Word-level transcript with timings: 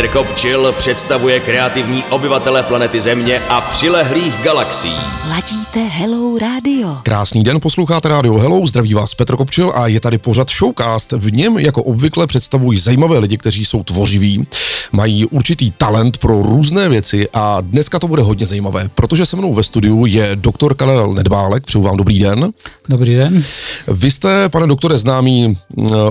Petr 0.00 0.12
Kopčil 0.12 0.74
představuje 0.78 1.40
kreativní 1.40 2.04
obyvatele 2.04 2.62
planety 2.62 3.00
Země 3.00 3.40
a 3.48 3.60
přilehlých 3.60 4.34
galaxií. 4.42 4.96
Ladíte 5.28 5.80
Hello 5.80 6.38
Radio. 6.38 6.96
Krásný 7.02 7.42
den, 7.44 7.60
posloucháte 7.60 8.08
Radio 8.08 8.38
Hello, 8.38 8.66
zdraví 8.66 8.94
vás 8.94 9.14
Petr 9.14 9.36
Kopčil 9.36 9.72
a 9.74 9.86
je 9.86 10.00
tady 10.00 10.18
pořad 10.18 10.50
Showcast. 10.50 11.12
V 11.12 11.32
něm 11.32 11.58
jako 11.58 11.82
obvykle 11.82 12.26
představují 12.26 12.78
zajímavé 12.78 13.18
lidi, 13.18 13.38
kteří 13.38 13.64
jsou 13.64 13.82
tvořiví, 13.82 14.46
mají 14.92 15.26
určitý 15.26 15.70
talent 15.70 16.18
pro 16.18 16.42
různé 16.42 16.88
věci 16.88 17.28
a 17.32 17.60
dneska 17.60 17.98
to 17.98 18.08
bude 18.08 18.22
hodně 18.22 18.46
zajímavé, 18.46 18.90
protože 18.94 19.26
se 19.26 19.36
mnou 19.36 19.54
ve 19.54 19.62
studiu 19.62 20.06
je 20.06 20.30
doktor 20.34 20.74
Karel 20.74 21.14
Nedbálek, 21.14 21.66
přeju 21.66 21.84
vám 21.84 21.96
dobrý 21.96 22.18
den. 22.18 22.50
Dobrý 22.88 23.14
den. 23.14 23.44
Vy 23.88 24.10
jste, 24.10 24.48
pane 24.48 24.66
doktore, 24.66 24.98
známý 24.98 25.48
mm, 25.48 25.56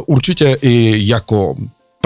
určitě 0.05 0.57
i 0.61 0.95
jako 1.07 1.55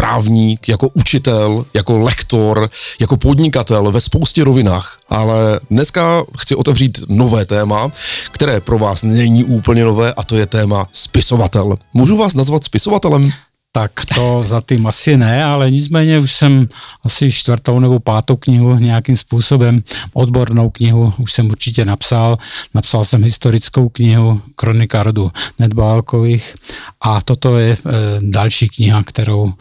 právník, 0.04 0.70
jako 0.70 0.90
učitel, 0.94 1.66
jako 1.74 1.98
lektor, 1.98 2.70
jako 3.00 3.18
podnikatel 3.18 3.92
ve 3.92 4.02
spoustě 4.02 4.44
rovinách. 4.44 5.00
Ale 5.10 5.60
dneska 5.70 6.24
chci 6.38 6.56
otevřít 6.56 7.00
nové 7.08 7.46
téma, 7.46 7.92
které 8.32 8.62
pro 8.62 8.78
vás 8.80 9.04
není 9.04 9.44
úplně 9.44 9.84
nové 9.84 10.14
a 10.14 10.24
to 10.24 10.38
je 10.38 10.46
téma 10.46 10.88
spisovatel. 10.92 11.78
Můžu 11.94 12.18
vás 12.18 12.34
nazvat 12.34 12.64
spisovatelem? 12.64 13.32
Tak 13.76 13.92
to 14.16 14.42
za 14.46 14.62
tím 14.62 14.88
asi 14.88 15.18
ne, 15.18 15.44
ale 15.44 15.72
nicméně 15.72 16.20
už 16.20 16.32
jsem 16.32 16.70
asi 17.04 17.32
čtvrtou 17.32 17.80
nebo 17.80 18.00
pátou 18.00 18.36
knihu 18.36 18.76
nějakým 18.76 19.18
způsobem, 19.18 19.84
odbornou 20.14 20.70
knihu 20.70 21.14
už 21.18 21.34
jsem 21.34 21.50
určitě 21.50 21.86
napsal. 21.86 22.38
Napsal 22.74 23.06
jsem 23.06 23.24
historickou 23.24 23.90
knihu 23.90 24.42
Kronika 24.56 25.04
rodu 25.04 25.32
Nedbálkových 25.60 26.56
a 27.02 27.22
toto 27.22 27.58
je 27.58 27.72
e, 27.72 27.78
další 28.20 28.68
kniha, 28.68 29.04
kterou 29.04 29.54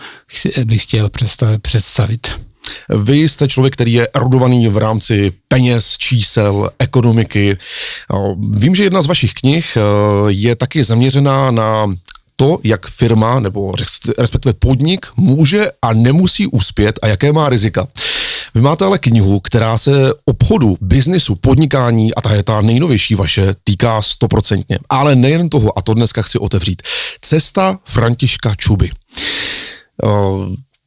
bych 0.65 0.83
chtěl 0.83 1.11
představit. 1.63 2.33
Vy 2.89 3.29
jste 3.29 3.49
člověk, 3.49 3.75
který 3.75 3.93
je 3.93 4.09
erudovaný 4.15 4.69
v 4.69 4.77
rámci 4.77 5.33
peněz, 5.49 5.99
čísel, 5.99 6.71
ekonomiky. 6.79 7.57
Vím, 8.57 8.75
že 8.75 8.85
jedna 8.85 9.03
z 9.03 9.07
vašich 9.07 9.33
knih 9.33 9.77
e, 9.77 9.81
je 10.29 10.57
taky 10.57 10.85
zaměřená 10.85 11.51
na 11.51 11.87
to, 12.43 12.59
jak 12.65 12.87
firma 12.87 13.41
nebo 13.41 13.73
respektive 14.19 14.53
podnik 14.53 15.07
může 15.17 15.67
a 15.83 15.93
nemusí 15.93 16.47
uspět 16.47 16.99
a 17.03 17.07
jaké 17.07 17.33
má 17.33 17.49
rizika. 17.49 17.87
Vy 18.55 18.61
máte 18.61 18.85
ale 18.85 18.99
knihu, 18.99 19.41
která 19.41 19.79
se 19.79 20.13
obchodu, 20.25 20.77
biznisu, 20.81 21.35
podnikání 21.35 22.15
a 22.15 22.21
ta 22.21 22.33
je 22.35 22.43
ta 22.43 22.61
nejnovější 22.61 23.15
vaše, 23.15 23.55
týká 23.65 24.03
stoprocentně. 24.03 24.79
Ale 24.89 25.17
nejen 25.17 25.49
toho, 25.49 25.79
a 25.79 25.83
to 25.83 25.95
dneska 25.95 26.23
chci 26.23 26.39
otevřít. 26.39 26.83
Cesta 27.21 27.79
Františka 27.85 28.55
Čuby. 28.55 28.91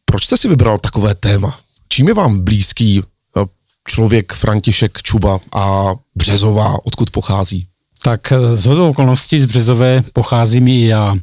Proč 0.06 0.26
jste 0.26 0.38
si 0.38 0.48
vybral 0.48 0.78
takové 0.78 1.16
téma? 1.16 1.59
Čím 1.89 2.08
je 2.08 2.14
vám 2.14 2.39
blízký 2.39 3.02
člověk 3.88 4.33
František 4.33 5.02
Čuba 5.02 5.39
a 5.56 5.94
Březová, 6.16 6.86
odkud 6.86 7.11
pochází? 7.11 7.67
Tak 8.06 8.31
eh, 8.31 8.58
z 8.58 8.66
hodou 8.66 8.89
okolností 8.89 9.39
z 9.39 9.45
Březové 9.45 10.03
pocházím 10.14 10.67
i 10.67 10.86
já. 10.86 11.16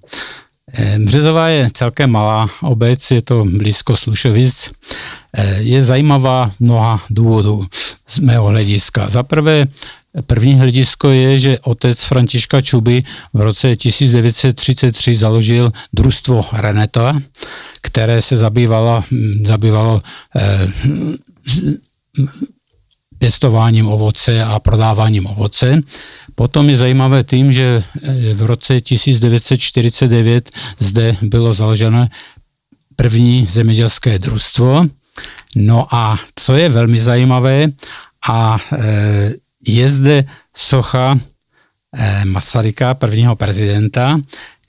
Eh, 0.74 0.98
Březová 0.98 1.48
je 1.48 1.70
celkem 1.74 2.10
malá 2.10 2.48
obec, 2.62 3.10
je 3.10 3.22
to 3.22 3.44
blízko 3.44 3.96
Slušovic. 3.96 4.72
Eh, 5.36 5.56
je 5.62 5.84
zajímavá 5.84 6.50
mnoha 6.60 7.00
důvodů 7.10 7.66
z 8.06 8.18
mého 8.18 8.46
hlediska. 8.46 9.08
Za 9.08 9.22
prvé, 9.22 9.66
První 10.26 10.54
hledisko 10.54 11.08
je, 11.08 11.38
že 11.38 11.58
otec 11.58 12.04
Františka 12.04 12.60
Čuby 12.60 13.02
v 13.32 13.40
roce 13.40 13.76
1933 13.76 15.14
založil 15.14 15.72
družstvo 15.92 16.44
Reneta, 16.52 17.20
které 17.82 18.22
se 18.22 18.36
zabývalo, 18.36 19.04
hm, 19.10 19.42
zabývalo 19.46 20.02
eh, 20.36 20.68
pěstováním 23.22 23.86
ovoce 23.88 24.44
a 24.44 24.58
prodáváním 24.58 25.26
ovoce. 25.26 25.78
Potom 26.34 26.68
je 26.68 26.76
zajímavé 26.76 27.24
tím, 27.24 27.52
že 27.52 27.78
eh, 27.78 28.34
v 28.34 28.42
roce 28.42 28.80
1949 28.80 30.50
zde 30.78 31.16
bylo 31.22 31.54
založeno 31.54 32.08
první 32.96 33.46
zemědělské 33.46 34.18
družstvo. 34.18 34.86
No 35.56 35.86
a 35.94 36.18
co 36.34 36.52
je 36.54 36.68
velmi 36.68 36.98
zajímavé, 36.98 37.66
a 38.28 38.58
eh, 38.58 39.34
je 39.66 39.88
zde 39.88 40.24
socha 40.56 41.14
eh, 41.14 42.24
Masaryka, 42.24 42.94
prvního 42.94 43.36
prezidenta, 43.36 44.18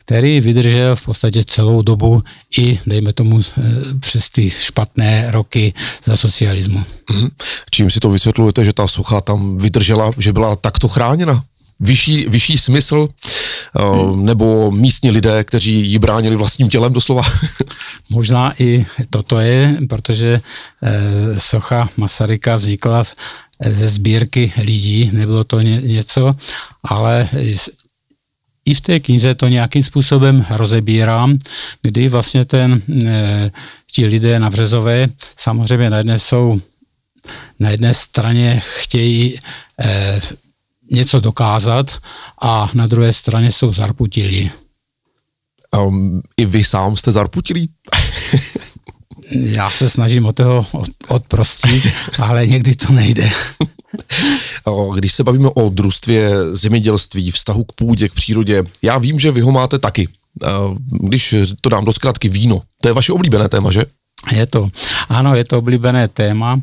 který 0.05 0.39
vydržel 0.39 0.95
v 0.95 1.05
podstatě 1.05 1.43
celou 1.43 1.81
dobu 1.81 2.21
i, 2.57 2.79
dejme 2.87 3.13
tomu, 3.13 3.39
eh, 3.39 3.61
přes 3.99 4.29
ty 4.29 4.49
špatné 4.49 5.31
roky 5.31 5.73
za 6.03 6.17
socialismu. 6.17 6.83
Hmm. 7.09 7.29
Čím 7.71 7.89
si 7.89 7.99
to 7.99 8.09
vysvětlujete, 8.09 8.65
že 8.65 8.73
ta 8.73 8.87
socha 8.87 9.21
tam 9.21 9.57
vydržela, 9.57 10.11
že 10.17 10.33
byla 10.33 10.55
takto 10.55 10.87
chráněna? 10.87 11.43
Vyšší, 11.79 12.25
vyšší 12.29 12.57
smysl, 12.57 13.07
hmm. 13.73 14.25
nebo 14.25 14.71
místní 14.71 15.11
lidé, 15.11 15.43
kteří 15.43 15.91
ji 15.91 15.99
bránili 15.99 16.35
vlastním 16.35 16.69
tělem 16.69 16.93
doslova? 16.93 17.21
Možná 18.09 18.53
i 18.59 18.85
toto 19.09 19.39
je, 19.39 19.77
protože 19.89 20.41
eh, 20.83 21.39
socha 21.39 21.89
Masaryka 21.97 22.55
vznikla 22.55 23.03
ze 23.65 23.89
sbírky 23.89 24.53
lidí, 24.61 25.09
nebylo 25.13 25.43
to 25.43 25.61
něco, 25.61 26.33
ale 26.83 27.29
i 28.65 28.73
v 28.73 28.81
té 28.81 28.99
knize 28.99 29.35
to 29.35 29.47
nějakým 29.47 29.83
způsobem 29.83 30.45
rozebírám, 30.49 31.37
kdy 31.81 32.07
vlastně 32.07 32.45
ten, 32.45 32.81
e, 33.05 33.51
ti 33.91 34.05
lidé 34.05 34.39
na 34.39 34.49
Březové 34.49 35.07
samozřejmě 35.35 35.89
na 35.89 35.97
jedné 35.97 36.19
jsou, 36.19 36.61
na 37.59 37.69
jedné 37.69 37.93
straně 37.93 38.61
chtějí 38.65 39.39
e, 39.79 40.21
něco 40.91 41.19
dokázat 41.19 41.97
a 42.41 42.69
na 42.73 42.87
druhé 42.87 43.13
straně 43.13 43.51
jsou 43.51 43.73
zarputilí. 43.73 44.51
Um, 45.77 46.21
I 46.37 46.45
vy 46.45 46.63
sám 46.63 46.97
jste 46.97 47.11
zarputilí? 47.11 47.69
Já 49.31 49.69
se 49.69 49.89
snažím 49.89 50.25
o 50.25 50.33
toho 50.33 50.65
odprostit, 51.07 51.83
ale 52.19 52.47
někdy 52.47 52.75
to 52.75 52.93
nejde. 52.93 53.29
Když 54.95 55.13
se 55.13 55.23
bavíme 55.23 55.49
o 55.49 55.69
družstvě, 55.69 56.31
zemědělství, 56.51 57.31
vztahu 57.31 57.63
k 57.63 57.71
půdě, 57.71 58.09
k 58.09 58.13
přírodě, 58.13 58.63
já 58.81 58.97
vím, 58.97 59.19
že 59.19 59.31
vy 59.31 59.41
ho 59.41 59.51
máte 59.51 59.79
taky. 59.79 60.07
Když 60.85 61.35
to 61.61 61.69
dám 61.69 61.85
do 61.85 61.93
zkratky 61.93 62.29
víno, 62.29 62.61
to 62.81 62.89
je 62.89 62.93
vaše 62.93 63.13
oblíbené 63.13 63.49
téma, 63.49 63.71
že? 63.71 63.83
Je 64.31 64.45
to, 64.45 64.69
ano, 65.09 65.35
je 65.35 65.43
to 65.43 65.57
oblíbené 65.57 66.07
téma. 66.07 66.61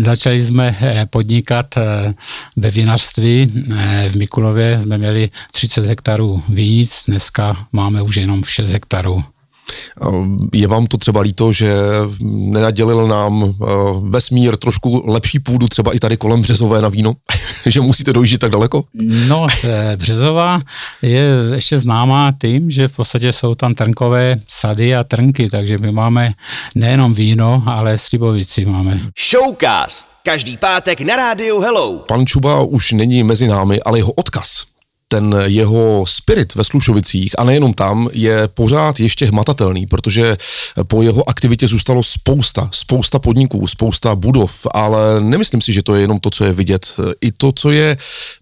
Začali 0.00 0.42
jsme 0.42 0.76
eh, 0.80 1.06
podnikat 1.06 1.76
eh, 1.76 2.14
ve 2.56 2.70
vinařství. 2.70 3.64
Eh, 3.76 4.08
v 4.08 4.16
Mikulově 4.16 4.80
jsme 4.80 4.98
měli 4.98 5.30
30 5.52 5.84
hektarů 5.84 6.42
vínic, 6.48 7.02
dneska 7.08 7.66
máme 7.72 8.02
už 8.02 8.16
jenom 8.16 8.44
6 8.44 8.70
hektarů. 8.70 9.24
Je 10.52 10.66
vám 10.66 10.86
to 10.86 10.96
třeba 10.96 11.20
líto, 11.20 11.52
že 11.52 11.74
nenadělil 12.20 13.08
nám 13.08 13.44
eh, 13.44 13.66
vesmír 14.08 14.56
trošku 14.56 15.02
lepší 15.06 15.38
půdu, 15.38 15.68
třeba 15.68 15.92
i 15.92 15.98
tady 15.98 16.16
kolem 16.16 16.40
Březové 16.42 16.80
na 16.80 16.88
víno, 16.88 17.14
že 17.66 17.80
musíte 17.80 18.12
dojít 18.12 18.38
tak 18.38 18.50
daleko? 18.50 18.84
No, 19.28 19.46
Březová 19.96 20.60
je 21.02 21.24
ještě 21.54 21.78
známá 21.78 22.32
tím, 22.40 22.70
že 22.70 22.88
v 22.88 22.96
podstatě 22.96 23.32
jsou 23.32 23.54
tam 23.54 23.74
trnkové 23.74 24.36
sady 24.48 24.96
a 24.96 25.04
trnky, 25.04 25.50
takže 25.50 25.78
my 25.78 25.92
máme 25.92 26.32
nejenom 26.74 27.14
víno, 27.14 27.62
ale 27.66 27.98
slibovici 27.98 28.64
máme. 28.64 29.00
Showcast. 29.30 30.08
Každý 30.22 30.56
pátek 30.56 31.00
na 31.00 31.16
rádiu 31.16 31.60
Hello. 31.60 31.98
Pan 32.08 32.26
Čuba 32.26 32.60
už 32.60 32.92
není 32.92 33.22
mezi 33.22 33.48
námi, 33.48 33.80
ale 33.80 33.98
jeho 33.98 34.12
odkaz 34.12 34.75
ten 35.08 35.36
jeho 35.44 36.04
spirit 36.08 36.54
ve 36.54 36.64
Slušovicích 36.64 37.38
a 37.38 37.44
nejenom 37.44 37.74
tam 37.74 38.08
je 38.12 38.48
pořád 38.48 39.00
ještě 39.00 39.26
hmatatelný, 39.26 39.86
protože 39.86 40.36
po 40.82 41.02
jeho 41.02 41.28
aktivitě 41.28 41.68
zůstalo 41.68 42.02
spousta, 42.02 42.68
spousta 42.72 43.18
podniků, 43.18 43.66
spousta 43.66 44.14
budov, 44.14 44.66
ale 44.74 45.20
nemyslím 45.20 45.60
si, 45.60 45.72
že 45.72 45.82
to 45.82 45.94
je 45.94 46.00
jenom 46.00 46.20
to, 46.20 46.30
co 46.30 46.44
je 46.44 46.52
vidět. 46.52 46.94
I 47.20 47.32
to, 47.32 47.52
co 47.52 47.70
je 47.70 47.96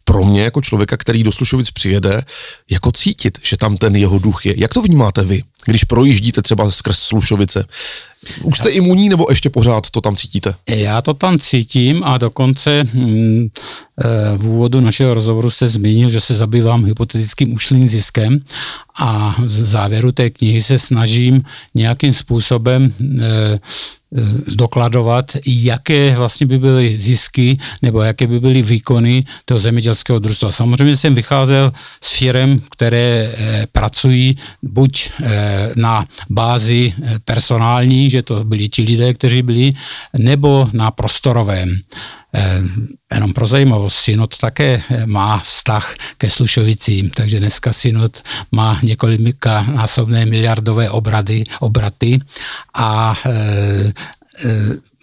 pro 0.04 0.24
mě 0.24 0.42
jako 0.42 0.60
člověka, 0.60 0.96
který 0.96 1.22
do 1.22 1.32
Slušovic 1.32 1.70
přijede, 1.70 2.22
jako 2.70 2.92
cítit, 2.92 3.38
že 3.42 3.56
tam 3.56 3.76
ten 3.76 3.96
jeho 3.96 4.18
duch 4.18 4.46
je. 4.46 4.54
Jak 4.56 4.74
to 4.74 4.82
vnímáte 4.82 5.22
vy, 5.22 5.42
když 5.64 5.84
projíždíte 5.84 6.42
třeba 6.42 6.70
skrz 6.70 6.98
Slušovice? 6.98 7.64
Už 8.42 8.58
jste 8.58 8.68
imunní 8.68 9.08
nebo 9.08 9.26
ještě 9.30 9.50
pořád 9.50 9.90
to 9.90 10.00
tam 10.00 10.16
cítíte? 10.16 10.54
Já 10.68 11.02
to 11.02 11.14
tam 11.14 11.38
cítím 11.38 12.04
a 12.04 12.18
dokonce 12.18 12.84
hm, 12.94 13.48
v 14.36 14.48
úvodu 14.48 14.80
našeho 14.80 15.14
rozhovoru 15.14 15.50
jste 15.50 15.68
zmínil, 15.68 16.08
že 16.08 16.20
se 16.20 16.34
zabývám 16.34 16.84
hypotetickým 16.84 17.54
ušlým 17.54 17.88
ziskem 17.88 18.40
a 18.98 19.34
v 19.38 19.50
závěru 19.50 20.12
té 20.12 20.30
knihy 20.30 20.62
se 20.62 20.78
snažím 20.78 21.42
nějakým 21.74 22.12
způsobem 22.12 22.92
e, 23.20 23.58
dokladovat, 24.56 25.36
jaké 25.46 26.16
vlastně 26.16 26.46
by 26.46 26.58
byly 26.58 26.98
zisky 26.98 27.58
nebo 27.82 28.02
jaké 28.02 28.26
by 28.26 28.40
byly 28.40 28.62
výkony 28.62 29.24
toho 29.44 29.60
zemědělského 29.60 30.18
družstva. 30.18 30.50
Samozřejmě 30.50 30.96
jsem 30.96 31.14
vycházel 31.14 31.72
s 32.00 32.18
firem, 32.18 32.60
které 32.70 33.34
pracují 33.72 34.38
buď 34.62 35.10
na 35.76 36.06
bázi 36.30 36.94
personální, 37.24 38.10
že 38.10 38.22
to 38.22 38.44
byli 38.44 38.68
ti 38.68 38.82
lidé, 38.82 39.14
kteří 39.14 39.42
byli, 39.42 39.72
nebo 40.18 40.68
na 40.72 40.90
prostorovém. 40.90 41.76
Eh, 42.34 42.62
jenom 43.14 43.32
pro 43.32 43.46
zajímavost, 43.46 43.96
Synod 43.96 44.38
také 44.38 44.82
eh, 44.90 45.06
má 45.06 45.38
vztah 45.38 45.94
ke 46.18 46.30
Slušovicím, 46.30 47.10
takže 47.10 47.38
dneska 47.38 47.72
Synod 47.72 48.22
má 48.52 48.80
několika 48.82 49.62
násobné 49.62 50.26
miliardové 50.26 50.90
obrady, 50.90 51.44
obraty 51.60 52.18
a 52.74 53.16
e, 53.26 53.30
e, 53.30 53.92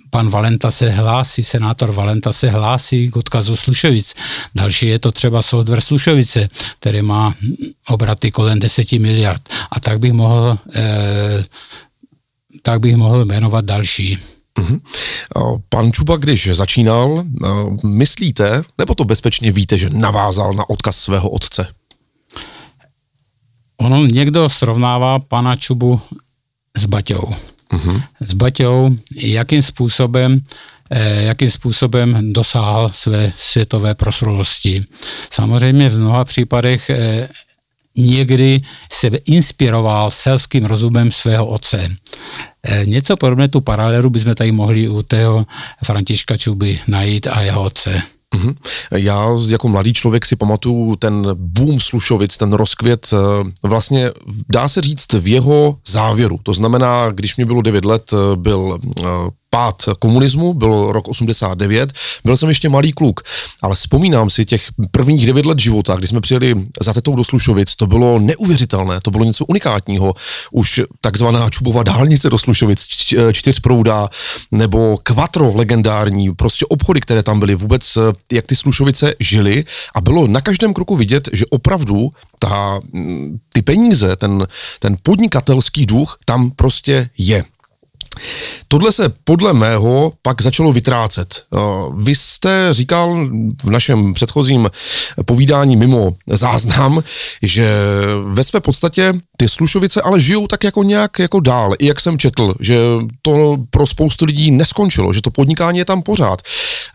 pan 0.10 0.30
Valenta 0.30 0.72
se 0.72 0.89
hlásí, 0.89 1.44
senátor 1.44 1.92
Valenta 1.92 2.31
se 2.31 2.50
hlásí 2.50 3.12
k 3.12 3.16
odkazu 3.16 3.56
Slušovic. 3.56 4.13
Další 4.56 4.88
je 4.88 5.00
to 5.00 5.12
třeba 5.12 5.42
software 5.42 5.81
Slušovice, 5.81 6.50
který 6.80 7.01
má 7.01 7.33
obraty 7.88 8.31
kolem 8.31 8.60
10 8.60 8.92
miliard. 8.92 9.42
A 9.72 9.80
tak 9.80 10.00
bych 10.00 10.13
mohl, 10.13 10.57
e, 10.75 11.45
tak 12.62 12.80
bych 12.80 12.95
mohl 12.95 13.25
jmenovat 13.25 13.66
další. 13.66 14.18
Uh-huh. 14.59 14.81
Pan 15.69 15.92
Čuba, 15.92 16.18
když 16.18 16.50
začínal, 16.53 17.24
myslíte, 17.83 18.62
nebo 18.77 18.95
to 18.95 19.03
bezpečně 19.03 19.51
víte, 19.51 19.77
že 19.77 19.89
navázal 19.94 20.53
na 20.53 20.69
odkaz 20.69 20.98
svého 20.98 21.30
otce? 21.30 21.68
Ono 23.77 24.06
někdo 24.06 24.50
srovnává 24.50 25.19
pana 25.19 25.56
Čubu 25.56 26.01
s 26.77 26.86
Baťou. 26.86 27.33
Uh-huh. 27.71 28.03
S 28.19 28.33
Baťou, 28.33 28.89
jakým 29.15 29.62
způsobem 29.62 30.42
eh, 30.92 31.24
jakým 31.24 31.51
způsobem 31.51 32.33
dosáhl 32.33 32.89
své 32.94 33.33
světové 33.36 33.95
proslulosti. 33.95 34.86
Samozřejmě 35.30 35.89
v 35.89 36.00
mnoha 36.00 36.25
případech 36.25 36.89
eh, 36.89 37.30
někdy 37.95 38.61
se 38.91 39.07
inspiroval 39.25 40.11
selským 40.11 40.65
rozumem 40.65 41.11
svého 41.11 41.47
otce. 41.47 41.89
E, 42.63 42.85
něco 42.85 43.17
podobné 43.17 43.47
tu 43.47 43.61
paralelu 43.61 44.09
bychom 44.09 44.35
tady 44.35 44.51
mohli 44.51 44.89
u 44.89 45.03
tého 45.03 45.45
Františka 45.85 46.38
Čuby 46.38 46.79
najít 46.88 47.27
a 47.27 47.41
jeho 47.41 47.63
otce. 47.63 48.01
Mm-hmm. 48.35 48.55
Já 48.91 49.27
jako 49.47 49.69
mladý 49.69 49.93
člověk 49.93 50.25
si 50.25 50.35
pamatuju 50.35 50.95
ten 50.95 51.27
boom 51.33 51.79
Slušovic, 51.79 52.38
ten 52.38 52.53
rozkvět, 52.53 53.09
e, 53.13 53.67
vlastně 53.67 54.11
dá 54.49 54.67
se 54.67 54.81
říct 54.81 55.13
v 55.13 55.27
jeho 55.27 55.77
závěru. 55.87 56.39
To 56.44 56.53
znamená, 56.53 57.09
když 57.11 57.37
mi 57.37 57.45
bylo 57.45 57.61
9 57.61 57.85
let, 57.85 58.13
e, 58.13 58.35
byl 58.35 58.79
pád 59.53 59.89
komunismu, 60.00 60.53
byl 60.53 60.92
rok 60.92 61.07
89, 61.07 61.94
byl 62.25 62.38
jsem 62.38 62.50
ještě 62.50 62.69
malý 62.69 62.92
kluk, 62.92 63.21
ale 63.62 63.75
vzpomínám 63.75 64.30
si 64.30 64.45
těch 64.45 64.68
prvních 64.92 65.27
devět 65.27 65.45
let 65.45 65.59
života, 65.59 65.95
kdy 65.95 66.07
jsme 66.07 66.21
přijeli 66.21 66.56
za 66.81 66.94
tetou 66.94 67.15
do 67.15 67.24
Slušovic, 67.24 67.75
to 67.75 67.88
bylo 67.88 68.19
neuvěřitelné, 68.19 69.00
to 69.01 69.12
bylo 69.12 69.24
něco 69.24 69.45
unikátního. 69.45 70.13
Už 70.51 70.81
takzvaná 71.01 71.50
Čubova 71.50 71.83
dálnice 71.83 72.30
do 72.30 72.38
Slušovic, 72.38 72.88
čtyřprouda, 73.31 74.09
nebo 74.51 74.98
kvatro 75.03 75.54
legendární, 75.56 76.36
prostě 76.36 76.65
obchody, 76.65 77.01
které 77.01 77.24
tam 77.24 77.39
byly, 77.39 77.56
vůbec 77.56 77.97
jak 78.31 78.45
ty 78.47 78.56
Slušovice 78.56 79.13
žily 79.19 79.65
a 79.95 80.01
bylo 80.01 80.27
na 80.27 80.42
každém 80.42 80.74
kroku 80.74 80.95
vidět, 80.95 81.30
že 81.33 81.45
opravdu 81.50 82.12
ta, 82.39 82.80
ty 83.54 83.62
peníze, 83.62 84.15
ten, 84.15 84.47
ten 84.80 84.97
podnikatelský 85.04 85.86
duch 85.86 86.19
tam 86.25 86.51
prostě 86.51 87.09
je. 87.18 87.44
Tohle 88.67 88.91
se 88.91 89.13
podle 89.23 89.53
mého 89.53 90.13
pak 90.21 90.41
začalo 90.41 90.71
vytrácet. 90.71 91.43
Eh, 91.53 91.57
vy 91.95 92.15
jste 92.15 92.67
říkal 92.71 93.27
v 93.63 93.69
našem 93.69 94.13
předchozím 94.13 94.69
povídání 95.25 95.75
mimo 95.75 96.11
záznam, 96.27 97.03
že 97.41 97.75
ve 98.25 98.43
své 98.43 98.59
podstatě 98.59 99.13
ty 99.37 99.49
Slušovice 99.49 100.01
ale 100.01 100.19
žijou 100.19 100.47
tak 100.47 100.63
jako 100.63 100.83
nějak 100.83 101.19
jako 101.19 101.39
dál. 101.39 101.73
I 101.79 101.87
jak 101.87 101.99
jsem 101.99 102.17
četl, 102.17 102.55
že 102.59 102.77
to 103.21 103.57
pro 103.69 103.87
spoustu 103.87 104.25
lidí 104.25 104.51
neskončilo, 104.51 105.13
že 105.13 105.21
to 105.21 105.31
podnikání 105.31 105.79
je 105.79 105.85
tam 105.85 106.01
pořád. 106.01 106.41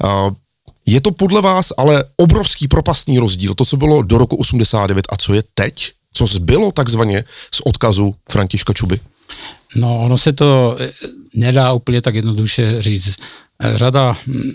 Eh, 0.04 0.30
je 0.86 1.00
to 1.00 1.10
podle 1.10 1.40
vás 1.40 1.72
ale 1.76 2.04
obrovský 2.16 2.68
propastný 2.68 3.18
rozdíl, 3.18 3.54
to, 3.54 3.64
co 3.64 3.76
bylo 3.76 4.02
do 4.02 4.18
roku 4.18 4.36
89 4.36 5.06
a 5.08 5.16
co 5.16 5.34
je 5.34 5.42
teď? 5.54 5.92
Co 6.12 6.26
zbylo 6.26 6.72
takzvaně 6.72 7.24
z 7.54 7.60
odkazu 7.64 8.14
Františka 8.30 8.72
Čuby? 8.72 9.00
No, 9.74 10.02
ono 10.02 10.18
se 10.18 10.32
to 10.32 10.76
eh, 10.80 10.92
nedá 11.34 11.72
úplně 11.72 12.02
tak 12.02 12.14
jednoduše 12.14 12.82
říct. 12.82 13.16
Eh, 13.62 13.78
řada 13.78 14.16
hm, 14.26 14.52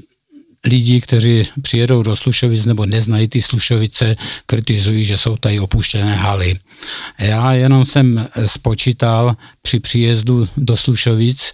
lidí, 0.65 1.01
kteří 1.01 1.43
přijedou 1.61 2.03
do 2.03 2.15
Slušovic 2.15 2.65
nebo 2.65 2.85
neznají 2.85 3.27
ty 3.27 3.41
Slušovice, 3.41 4.15
kritizují, 4.45 5.03
že 5.03 5.17
jsou 5.17 5.37
tady 5.37 5.59
opuštěné 5.59 6.15
haly. 6.15 6.59
Já 7.17 7.53
jenom 7.53 7.85
jsem 7.85 8.17
eh, 8.17 8.47
spočítal 8.47 9.35
při 9.61 9.79
příjezdu 9.79 10.47
do 10.57 10.77
Slušovic, 10.77 11.51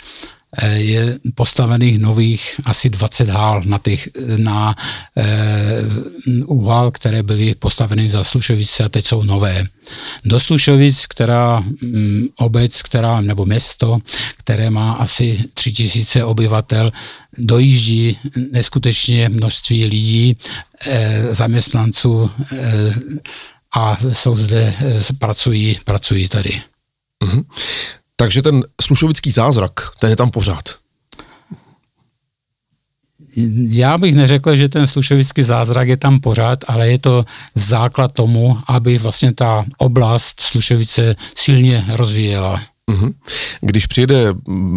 je 0.74 1.20
postavených 1.36 2.00
nových 2.00 2.62
asi 2.64 2.90
20 2.90 3.30
hál 3.30 3.62
na, 3.66 3.80
těch, 3.80 4.10
na 4.38 4.76
e, 5.18 5.26
úhal, 6.46 6.92
které 6.92 7.24
byly 7.24 7.56
postaveny 7.56 8.10
za 8.10 8.24
Slušovice 8.24 8.84
a 8.84 8.90
teď 8.90 9.06
jsou 9.06 9.24
nové. 9.24 9.64
Do 10.26 10.40
Slušovic, 10.40 11.06
která 11.06 11.58
m, 11.58 11.76
mm, 11.82 12.28
obec, 12.38 12.82
která, 12.82 13.22
nebo 13.22 13.46
město, 13.46 13.98
které 14.38 14.70
má 14.70 14.94
asi 14.94 15.44
3000 15.54 16.24
obyvatel, 16.24 16.92
dojíždí 17.38 18.18
neskutečně 18.52 19.30
množství 19.30 19.86
lidí, 19.86 20.38
e, 20.86 21.34
zaměstnanců 21.34 22.32
e, 22.52 22.94
a 23.76 23.98
jsou 24.14 24.36
zde, 24.36 24.74
pracují, 25.20 25.78
pracují 25.86 26.28
tady. 26.28 26.62
Mm-hmm. 27.24 27.44
Takže 28.20 28.42
ten 28.42 28.64
slušovický 28.82 29.32
zázrak, 29.32 29.74
ten 30.00 30.10
je 30.10 30.16
tam 30.16 30.30
pořád. 30.30 30.76
Já 33.70 33.98
bych 33.98 34.16
neřekl, 34.16 34.56
že 34.56 34.70
ten 34.70 34.88
slušovický 34.88 35.44
zázrak 35.44 35.88
je 35.88 35.98
tam 35.98 36.20
pořád, 36.20 36.60
ale 36.68 36.90
je 36.90 37.00
to 37.00 37.26
základ 37.56 38.14
tomu, 38.14 38.58
aby 38.68 38.98
vlastně 38.98 39.34
ta 39.34 39.66
oblast 39.78 40.42
Slušovice 40.42 41.16
silně 41.36 41.86
rozvíjela. 41.88 42.62
Mm-hmm. 42.92 43.14
Když 43.62 43.88
přijede, 43.88 44.34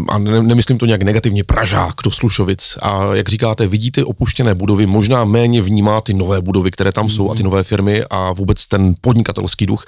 a 0.08 0.18
ne, 0.18 0.42
nemyslím 0.42 0.78
to 0.78 0.86
nějak 0.86 1.02
negativně, 1.02 1.44
Pražák 1.44 1.94
do 2.04 2.10
Slušovic 2.10 2.78
a 2.82 3.14
jak 3.14 3.28
říkáte, 3.28 3.66
vidíte 3.66 4.04
opuštěné 4.04 4.54
budovy, 4.54 4.86
možná 4.86 5.24
méně 5.24 5.62
vnímá 5.62 6.00
ty 6.00 6.14
nové 6.14 6.40
budovy, 6.40 6.70
které 6.70 6.92
tam 6.92 7.06
mm-hmm. 7.06 7.16
jsou 7.16 7.30
a 7.30 7.34
ty 7.34 7.42
mhm. 7.42 7.50
nové 7.50 7.62
firmy 7.62 8.02
a 8.10 8.32
vůbec 8.32 8.66
ten 8.66 8.94
podnikatelský 9.00 9.66
duch. 9.66 9.84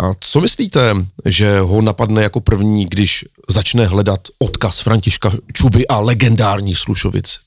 A 0.00 0.10
co 0.20 0.40
myslíte, 0.40 0.94
že 1.24 1.60
ho 1.60 1.82
napadne 1.82 2.22
jako 2.22 2.40
první, 2.40 2.86
když 2.86 3.24
začne 3.48 3.86
hledat 3.86 4.20
odkaz 4.38 4.80
Františka 4.80 5.32
Čuby 5.52 5.88
a 5.88 6.00
legendární 6.00 6.74
Slušovic? 6.74 7.38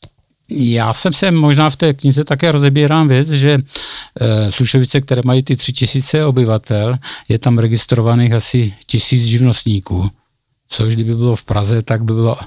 Já 0.50 0.94
jsem 0.94 1.14
se 1.14 1.32
možná 1.32 1.70
v 1.70 1.76
té 1.76 1.94
knize 1.94 2.24
také 2.24 2.52
rozebírám 2.52 3.08
věc, 3.08 3.30
že 3.30 3.58
e, 4.20 4.52
Slušovice, 4.52 5.02
které 5.02 5.22
mají 5.26 5.44
ty 5.44 5.56
tři 5.56 5.74
tisíce 5.74 6.26
obyvatel, 6.26 6.98
je 7.30 7.40
tam 7.40 7.58
registrovaných 7.58 8.34
asi 8.34 8.74
tisíc 8.86 9.24
živnostníků 9.24 10.10
což 10.74 10.96
kdyby 10.96 11.16
bylo 11.16 11.36
v 11.36 11.44
Praze, 11.44 11.82
tak 11.82 12.04
by 12.04 12.14
bylo 12.14 12.38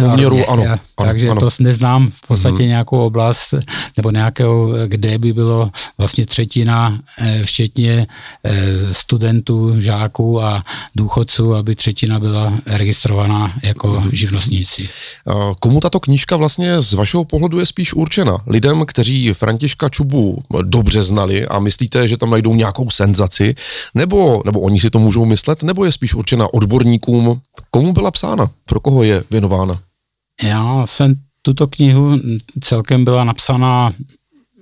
poměru, 0.00 0.50
ano, 0.50 0.62
ano. 0.62 0.76
Takže 0.96 1.30
ano. 1.30 1.40
to 1.40 1.48
neznám 1.60 2.10
v 2.10 2.26
podstatě 2.26 2.62
mm-hmm. 2.62 2.66
nějakou 2.66 2.98
oblast, 2.98 3.54
nebo 3.96 4.10
nějakou, 4.10 4.72
kde 4.86 5.18
by 5.18 5.32
bylo 5.32 5.70
vlastně 5.98 6.26
třetina, 6.26 6.98
eh, 7.18 7.42
včetně 7.44 8.06
eh, 8.44 8.94
studentů, 8.94 9.80
žáků 9.80 10.42
a 10.42 10.64
důchodců, 10.96 11.54
aby 11.54 11.74
třetina 11.74 12.20
byla 12.20 12.52
registrovaná 12.66 13.52
jako 13.62 13.88
mm-hmm. 13.88 14.10
živnostníci. 14.12 14.88
Komu 15.60 15.80
tato 15.80 16.00
knížka 16.00 16.36
vlastně 16.36 16.82
z 16.82 16.92
vašeho 16.92 17.24
pohledu 17.24 17.58
je 17.58 17.66
spíš 17.66 17.94
určena? 17.94 18.38
Lidem, 18.46 18.84
kteří 18.86 19.32
Františka 19.32 19.88
Čubu 19.88 20.42
dobře 20.62 21.02
znali 21.02 21.46
a 21.46 21.58
myslíte, 21.58 22.08
že 22.08 22.16
tam 22.16 22.30
najdou 22.30 22.54
nějakou 22.54 22.90
senzaci, 22.90 23.54
nebo, 23.94 24.42
nebo 24.44 24.60
oni 24.60 24.80
si 24.80 24.90
to 24.90 24.98
můžou 24.98 25.24
myslet, 25.24 25.62
nebo 25.62 25.84
je 25.84 25.92
spíš 25.92 26.14
určena 26.14 26.54
odborníkům, 26.54 27.33
komu 27.70 27.92
byla 27.92 28.10
psána, 28.10 28.50
pro 28.64 28.80
koho 28.80 29.02
je 29.02 29.24
věnována? 29.30 29.82
Já 30.42 30.86
jsem 30.86 31.14
tuto 31.42 31.66
knihu 31.66 32.20
celkem 32.60 33.04
byla 33.04 33.24
napsaná 33.24 33.92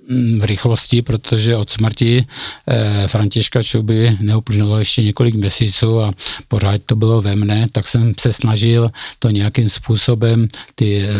mm, 0.09 0.39
v 0.39 0.43
rychlosti, 0.43 1.01
protože 1.01 1.57
od 1.57 1.69
smrti 1.69 2.25
eh, 2.67 3.07
Františka 3.07 3.63
Čuby 3.63 4.17
neuplynulo 4.19 4.79
ještě 4.79 5.03
několik 5.03 5.35
měsíců 5.35 6.01
a 6.01 6.11
pořád 6.47 6.81
to 6.85 6.95
bylo 6.95 7.21
ve 7.21 7.35
mne, 7.35 7.67
tak 7.71 7.87
jsem 7.87 8.13
se 8.19 8.33
snažil 8.33 8.91
to 9.19 9.29
nějakým 9.29 9.69
způsobem 9.69 10.47
ty 10.75 11.01
eh, 11.01 11.13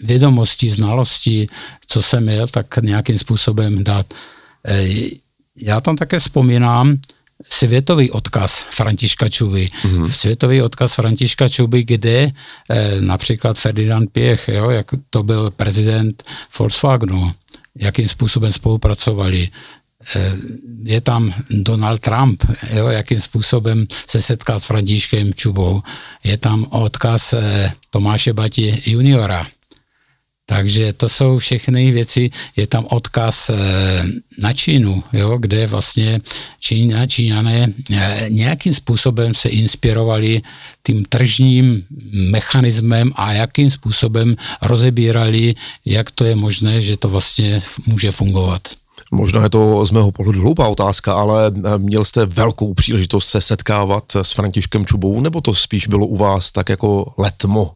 vědomosti, 0.00 0.70
znalosti, 0.70 1.46
co 1.86 2.02
jsem 2.02 2.22
měl, 2.22 2.46
tak 2.46 2.76
nějakým 2.82 3.18
způsobem 3.18 3.84
dát. 3.84 4.14
Eh, 4.66 4.88
já 5.56 5.80
tam 5.80 5.96
také 5.96 6.18
vzpomínám 6.18 6.98
světový 7.48 8.10
odkaz 8.10 8.64
Františka 8.70 9.28
Čuby. 9.28 9.68
Mm-hmm. 9.82 10.10
Světový 10.10 10.62
odkaz 10.62 10.94
Františka 10.94 11.48
Čuby, 11.48 11.84
kde 11.84 12.30
eh, 12.70 13.00
například 13.00 13.58
Ferdinand 13.58 14.10
Pěch, 14.12 14.48
jo, 14.48 14.70
jak 14.70 14.86
to 15.10 15.22
byl 15.22 15.50
prezident 15.50 16.24
Volkswagenu, 16.58 17.32
jakým 17.76 18.08
způsobem 18.08 18.52
spolupracovali. 18.52 19.48
Eh, 20.16 20.32
je 20.84 21.00
tam 21.00 21.34
Donald 21.50 22.00
Trump, 22.00 22.44
jo, 22.72 22.88
jakým 22.88 23.20
způsobem 23.20 23.86
se 24.06 24.22
setkal 24.22 24.60
s 24.60 24.66
Františkem 24.66 25.34
Čubou. 25.34 25.82
Je 26.24 26.36
tam 26.36 26.66
odkaz 26.70 27.32
eh, 27.32 27.72
Tomáše 27.90 28.32
Bati 28.32 28.82
juniora, 28.86 29.46
takže 30.46 30.92
to 30.92 31.08
jsou 31.08 31.38
všechny 31.38 31.90
věci, 31.90 32.30
je 32.56 32.66
tam 32.66 32.86
odkaz 32.90 33.50
eh, 33.50 33.56
na 34.38 34.52
Čínu, 34.52 35.02
jo, 35.12 35.38
kde 35.38 35.66
vlastně 35.66 36.20
Čína, 36.60 37.06
Číňané 37.06 37.68
eh, 37.92 38.26
nějakým 38.28 38.74
způsobem 38.74 39.34
se 39.34 39.48
inspirovali 39.48 40.42
tím 40.86 41.04
tržním 41.04 41.84
mechanismem 42.30 43.12
a 43.14 43.32
jakým 43.32 43.70
způsobem 43.70 44.36
rozebírali, 44.62 45.54
jak 45.84 46.10
to 46.10 46.24
je 46.24 46.36
možné, 46.36 46.80
že 46.80 46.96
to 46.96 47.08
vlastně 47.08 47.62
může 47.86 48.10
fungovat. 48.12 48.62
Možná 49.12 49.42
je 49.42 49.50
to 49.50 49.86
z 49.86 49.90
mého 49.90 50.12
pohledu 50.12 50.40
hloupá 50.40 50.68
otázka, 50.68 51.14
ale 51.14 51.52
eh, 51.56 51.78
měl 51.78 52.04
jste 52.04 52.26
velkou 52.26 52.74
příležitost 52.74 53.28
se 53.28 53.40
setkávat 53.40 54.16
s 54.16 54.32
Františkem 54.32 54.86
Čubou, 54.86 55.20
nebo 55.20 55.40
to 55.40 55.54
spíš 55.54 55.86
bylo 55.86 56.06
u 56.06 56.16
vás 56.16 56.52
tak 56.52 56.68
jako 56.68 57.14
letmo? 57.18 57.72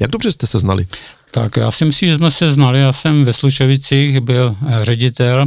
Jak 0.00 0.10
dobře 0.10 0.32
jste 0.32 0.46
se 0.46 0.58
znali? 0.58 0.86
Tak 1.34 1.56
já 1.56 1.70
si 1.70 1.84
myslím, 1.84 2.08
že 2.08 2.14
jsme 2.14 2.30
se 2.30 2.52
znali. 2.52 2.80
Já 2.80 2.92
jsem 2.92 3.24
ve 3.24 3.32
Slušovicích 3.32 4.20
byl 4.20 4.56
eh, 4.66 4.84
ředitel 4.84 5.46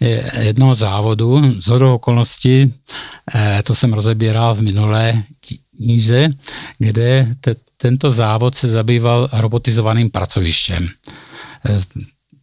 eh, 0.00 0.44
jednoho 0.44 0.74
závodu. 0.74 1.60
Z 1.60 1.68
okolností, 1.68 2.74
eh, 3.34 3.62
to 3.64 3.74
jsem 3.74 3.92
rozebíral 3.92 4.54
v 4.54 4.62
minulé 4.62 5.22
knize, 5.76 6.28
kde 6.78 7.28
te, 7.40 7.54
tento 7.76 8.10
závod 8.10 8.54
se 8.54 8.68
zabýval 8.68 9.28
robotizovaným 9.32 10.10
pracovištěm. 10.10 10.88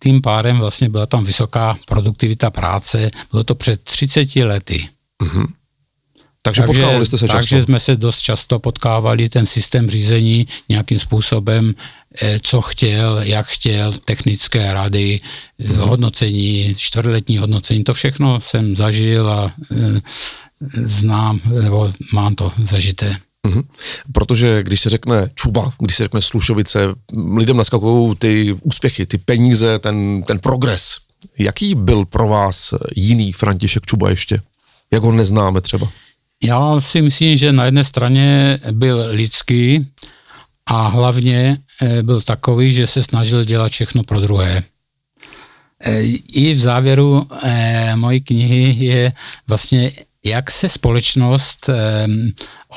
Tím 0.04 0.22
pádem 0.22 0.58
vlastně 0.58 0.90
byla 0.90 1.06
tam 1.06 1.24
vysoká 1.24 1.78
produktivita 1.88 2.50
práce. 2.50 3.12
Bylo 3.32 3.44
to 3.44 3.56
před 3.56 3.82
30 3.84 4.36
lety. 4.36 4.88
Mm-hmm. 5.24 5.48
Takže, 6.42 6.62
takže 6.62 6.80
potkávali 6.80 7.06
jste 7.06 7.18
se 7.18 7.28
často? 7.28 7.38
Takže 7.38 7.62
jsme 7.62 7.80
se 7.80 7.96
dost 7.96 8.22
často 8.22 8.60
potkávali, 8.60 9.30
ten 9.30 9.46
systém 9.46 9.90
řízení 9.90 10.48
nějakým 10.70 11.00
způsobem, 11.00 11.74
co 12.42 12.62
chtěl, 12.62 13.20
jak 13.24 13.48
chtěl, 13.48 13.92
technické 14.06 14.74
rady, 14.74 15.20
hmm. 15.60 15.78
hodnocení, 15.78 16.76
čtvrtletní 16.78 17.38
hodnocení, 17.38 17.84
to 17.84 17.94
všechno 17.94 18.42
jsem 18.42 18.76
zažil 18.76 19.30
a 19.30 19.52
eh, 19.72 20.02
znám, 20.84 21.40
nebo 21.64 21.92
mám 22.14 22.36
to 22.36 22.52
zažité. 22.64 23.16
Mm-hmm. 23.48 23.64
Protože 24.12 24.64
když 24.64 24.82
se 24.82 24.90
řekne 24.90 25.30
Čuba, 25.36 25.74
když 25.80 25.96
se 25.96 26.04
řekne 26.04 26.22
Slušovice, 26.22 26.80
lidem 27.38 27.58
naskakují 27.58 28.16
ty 28.16 28.56
úspěchy, 28.62 29.06
ty 29.06 29.18
peníze, 29.18 29.80
ten, 29.80 30.24
ten 30.24 30.40
progres. 30.40 30.96
Jaký 31.38 31.76
byl 31.76 32.06
pro 32.06 32.28
vás 32.28 32.74
jiný 32.96 33.34
František 33.34 33.86
Čuba 33.86 34.10
ještě? 34.10 34.42
Jak 34.92 35.04
ho 35.04 35.12
neznáme 35.12 35.62
třeba? 35.62 35.90
Já 36.44 36.82
si 36.82 37.02
myslím, 37.02 37.38
že 37.38 37.52
na 37.52 37.66
jedné 37.66 37.84
straně 37.84 38.60
byl 38.72 39.06
lidský 39.10 39.88
a 40.68 40.88
hlavně 40.88 41.58
eh, 41.82 42.04
byl 42.04 42.22
takový, 42.22 42.72
že 42.74 42.88
se 42.88 43.04
snažil 43.04 43.44
dělat 43.44 43.72
všechno 43.72 44.04
pro 44.04 44.22
druhé. 44.22 44.64
Eh, 45.80 46.02
I 46.34 46.54
v 46.54 46.60
závěru 46.60 47.28
eh, 47.44 47.96
mojí 47.96 48.22
knihy 48.22 48.86
je 48.86 49.12
vlastně, 49.48 49.92
jak 50.24 50.52
se 50.52 50.70
společnost 50.70 51.70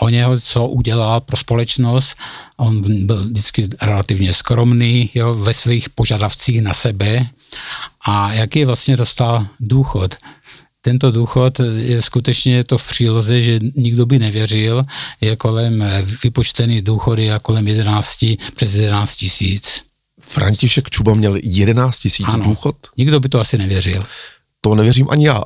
o 0.00 0.08
něho, 0.08 0.40
co 0.40 0.66
udělal 0.66 1.20
pro 1.20 1.36
společnost. 1.36 2.16
On 2.56 3.06
byl 3.06 3.24
vždycky 3.24 3.68
relativně 3.82 4.32
skromný 4.32 5.10
jo, 5.14 5.34
ve 5.34 5.54
svých 5.54 5.90
požadavcích 5.90 6.62
na 6.62 6.72
sebe 6.72 7.26
a 8.06 8.32
jaký 8.32 8.64
vlastně 8.64 8.96
dostal 8.96 9.46
důchod 9.60 10.16
tento 10.80 11.10
důchod 11.10 11.60
je 11.76 12.02
skutečně 12.02 12.64
to 12.64 12.78
v 12.78 12.88
příloze, 12.88 13.42
že 13.42 13.58
nikdo 13.76 14.06
by 14.06 14.18
nevěřil, 14.18 14.84
je 15.20 15.36
kolem 15.36 15.82
eh, 15.82 16.04
vypočtený 16.24 16.82
důchody 16.82 17.32
a 17.32 17.38
kolem 17.38 17.68
11, 17.68 18.24
přes 18.54 18.74
11 18.74 19.16
tisíc. 19.16 19.82
František 20.20 20.90
Čuba 20.90 21.14
měl 21.14 21.36
11 21.42 21.98
tisíc 21.98 22.26
důchod? 22.44 22.76
nikdo 22.96 23.20
by 23.20 23.28
to 23.28 23.40
asi 23.40 23.58
nevěřil. 23.58 24.04
To 24.60 24.74
nevěřím 24.74 25.06
ani 25.10 25.26
já. 25.26 25.42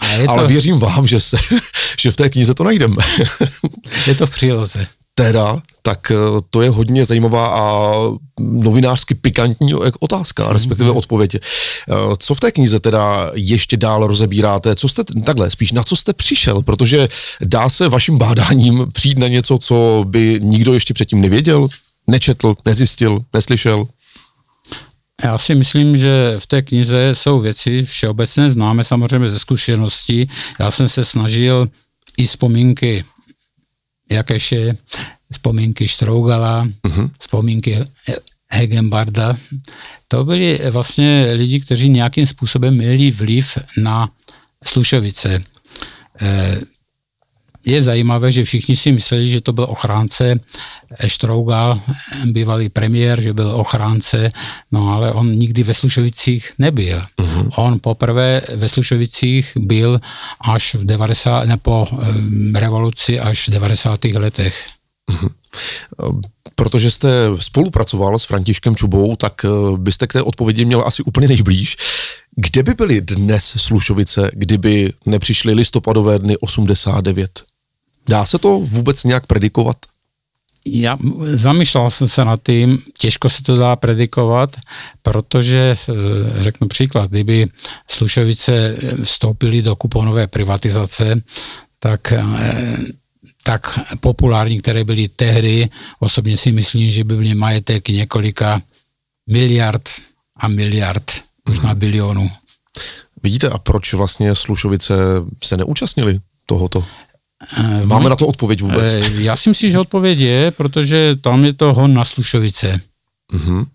Ale 0.28 0.40
to... 0.40 0.48
věřím 0.48 0.78
vám, 0.78 1.06
že, 1.06 1.20
se, 1.20 1.36
že 2.00 2.10
v 2.10 2.16
té 2.16 2.30
knize 2.30 2.54
to 2.54 2.64
najdeme. 2.64 2.96
je 4.06 4.14
to 4.14 4.26
v 4.26 4.30
příloze 4.30 4.86
teda, 5.14 5.62
tak 5.82 6.10
eh, 6.10 6.16
to 6.50 6.62
je 6.62 6.70
hodně 6.70 7.04
zajímavá 7.04 7.46
a 7.48 7.92
novinářsky 8.40 9.14
pikantní 9.14 9.74
otázka, 10.00 10.52
respektive 10.52 10.90
mm-hmm. 10.90 10.96
odpověď. 10.96 11.34
Eh, 11.34 11.40
co 12.18 12.34
v 12.34 12.40
té 12.40 12.52
knize 12.52 12.80
teda 12.80 13.30
ještě 13.34 13.76
dál 13.76 14.06
rozebíráte? 14.06 14.76
Co 14.76 14.88
jste, 14.88 15.04
takhle, 15.24 15.50
spíš 15.50 15.72
na 15.72 15.82
co 15.82 15.96
jste 15.96 16.12
přišel? 16.12 16.62
Protože 16.62 17.08
dá 17.40 17.68
se 17.68 17.88
vaším 17.88 18.18
bádáním 18.18 18.86
přijít 18.92 19.18
na 19.18 19.28
něco, 19.28 19.58
co 19.58 20.04
by 20.06 20.40
nikdo 20.42 20.74
ještě 20.74 20.94
předtím 20.94 21.20
nevěděl, 21.20 21.68
nečetl, 22.06 22.54
nezjistil, 22.64 23.20
neslyšel? 23.32 23.86
Já 25.24 25.38
si 25.38 25.54
myslím, 25.54 25.96
že 25.96 26.34
v 26.38 26.46
té 26.46 26.62
knize 26.62 27.10
jsou 27.12 27.40
věci 27.40 27.84
všeobecné 27.84 28.50
známe 28.50 28.84
samozřejmě 28.84 29.28
ze 29.28 29.38
zkušeností. 29.38 30.28
Já 30.58 30.70
jsem 30.70 30.88
se 30.88 31.04
snažil 31.04 31.68
i 32.16 32.24
vzpomínky 32.24 33.04
Jakeše, 34.10 34.76
vzpomínky 35.32 35.88
Štrougala, 35.88 36.66
uh-huh. 36.66 37.10
vzpomínky 37.20 37.78
Hegenbarda. 38.50 39.36
To 40.08 40.24
byli 40.24 40.60
vlastně 40.70 41.30
lidi, 41.34 41.60
kteří 41.60 41.88
nějakým 41.88 42.26
způsobem 42.26 42.74
měli 42.74 43.10
vliv 43.10 43.58
na 43.78 44.10
Slušovice. 44.64 45.44
Je 47.64 47.82
zajímavé, 47.82 48.32
že 48.32 48.44
všichni 48.44 48.76
si 48.76 48.92
mysleli, 48.92 49.28
že 49.28 49.40
to 49.40 49.52
byl 49.52 49.66
ochránce 49.70 50.38
Štrougal, 51.06 51.80
bývalý 52.24 52.68
premiér, 52.68 53.20
že 53.20 53.32
byl 53.32 53.50
ochránce, 53.50 54.30
no 54.72 54.94
ale 54.94 55.12
on 55.12 55.32
nikdy 55.32 55.62
ve 55.62 55.74
Slušovicích 55.74 56.52
nebyl. 56.58 57.02
Uh-huh. 57.22 57.50
On 57.56 57.78
poprvé 57.80 58.42
ve 58.54 58.68
Slušovicích 58.68 59.52
byl 59.56 60.00
až 60.40 60.74
v 60.74 60.84
90, 60.84 61.44
ne 61.44 61.56
po 61.56 61.86
um, 61.90 62.54
revoluci 62.54 63.20
až 63.20 63.48
v 63.48 63.52
90. 63.52 64.04
letech. 64.04 64.66
Uh-huh. 65.10 65.30
Protože 66.54 66.90
jste 66.90 67.08
spolupracoval 67.38 68.18
s 68.18 68.24
Františkem 68.24 68.76
Čubou, 68.76 69.16
tak 69.16 69.44
eh, 69.44 69.48
byste 69.76 70.06
k 70.06 70.12
té 70.12 70.22
odpovědi 70.22 70.64
měl 70.64 70.82
asi 70.86 71.02
úplně 71.02 71.28
nejblíž. 71.28 71.76
Kde 72.36 72.62
by 72.62 72.74
byly 72.74 73.00
dnes 73.00 73.54
Slušovice, 73.56 74.30
kdyby 74.32 74.92
nepřišly 75.06 75.52
listopadové 75.52 76.18
dny 76.18 76.36
89? 76.36 77.53
Dá 78.08 78.26
se 78.26 78.38
to 78.38 78.60
vůbec 78.60 79.04
nějak 79.04 79.26
predikovat? 79.26 79.76
Já 80.66 80.98
zamýšlel 81.20 81.90
jsem 81.90 82.08
se 82.08 82.24
nad 82.24 82.40
tím, 82.46 82.78
těžko 82.98 83.28
se 83.28 83.42
to 83.42 83.56
dá 83.56 83.76
predikovat, 83.76 84.56
protože, 85.02 85.76
eh, 85.88 86.42
řeknu 86.42 86.68
příklad, 86.68 87.10
kdyby 87.10 87.46
Slušovice 87.90 88.76
vstoupili 89.02 89.62
do 89.62 89.76
kuponové 89.76 90.26
privatizace, 90.26 91.22
tak 91.78 92.12
eh, 92.12 92.76
tak 93.46 93.78
populární, 94.00 94.60
které 94.60 94.84
byly 94.84 95.08
tehdy, 95.08 95.68
osobně 96.00 96.36
si 96.36 96.52
myslím, 96.52 96.90
že 96.90 97.04
by 97.04 97.16
byly 97.16 97.34
majetek 97.34 97.88
několika 97.88 98.62
miliard 99.26 99.88
a 100.36 100.48
miliard, 100.48 101.22
možná 101.48 101.72
mm. 101.72 101.78
bilionů. 101.78 102.30
Vidíte, 103.22 103.48
a 103.48 103.58
proč 103.58 103.94
vlastně 103.94 104.34
Slušovice 104.34 104.94
se 105.44 105.56
neúčastnili 105.56 106.20
tohoto? 106.46 106.84
Eh, 107.58 107.86
Máme 107.86 108.10
na 108.10 108.16
to 108.16 108.26
odpověď 108.26 108.62
vůbec? 108.62 108.92
Eh, 108.94 109.10
já 109.22 109.36
si 109.36 109.48
myslím, 109.48 109.70
že 109.70 109.78
odpověď 109.78 110.18
je, 110.18 110.50
protože 110.50 111.16
tam 111.20 111.44
je 111.44 111.52
to 111.52 111.74
hon 111.74 111.94
na 111.94 112.04
Slušovice. 112.04 112.80
Mm-hmm. 113.32 113.66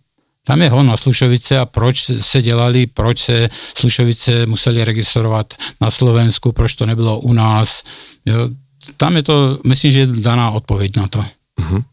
Tam 0.46 0.62
je 0.62 0.70
hon 0.70 0.88
na 0.88 0.98
Slušovice 0.98 1.60
a 1.60 1.66
proč 1.66 2.12
se 2.20 2.42
dělali, 2.42 2.88
proč 2.88 3.20
se 3.20 3.48
Slušovice 3.78 4.46
museli 4.46 4.86
registrovat 4.86 5.54
na 5.82 5.92
Slovensku, 5.92 6.52
proč 6.52 6.76
to 6.76 6.86
nebylo 6.86 7.20
u 7.20 7.34
nás. 7.34 7.84
Jo, 8.26 8.50
tam 8.98 9.16
je 9.16 9.24
to, 9.24 9.60
myslím, 9.68 9.92
že 9.92 10.00
je 10.00 10.08
daná 10.08 10.52
odpověď 10.52 10.98
na 10.98 11.08
to. 11.08 11.26
Uh-huh. 11.60 11.84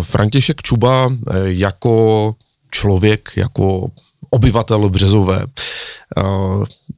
František 0.00 0.62
Čuba 0.62 1.08
eh, 1.10 1.38
jako 1.44 2.34
člověk, 2.70 3.30
jako 3.36 3.90
obyvatel 4.30 4.88
Březové, 4.88 5.46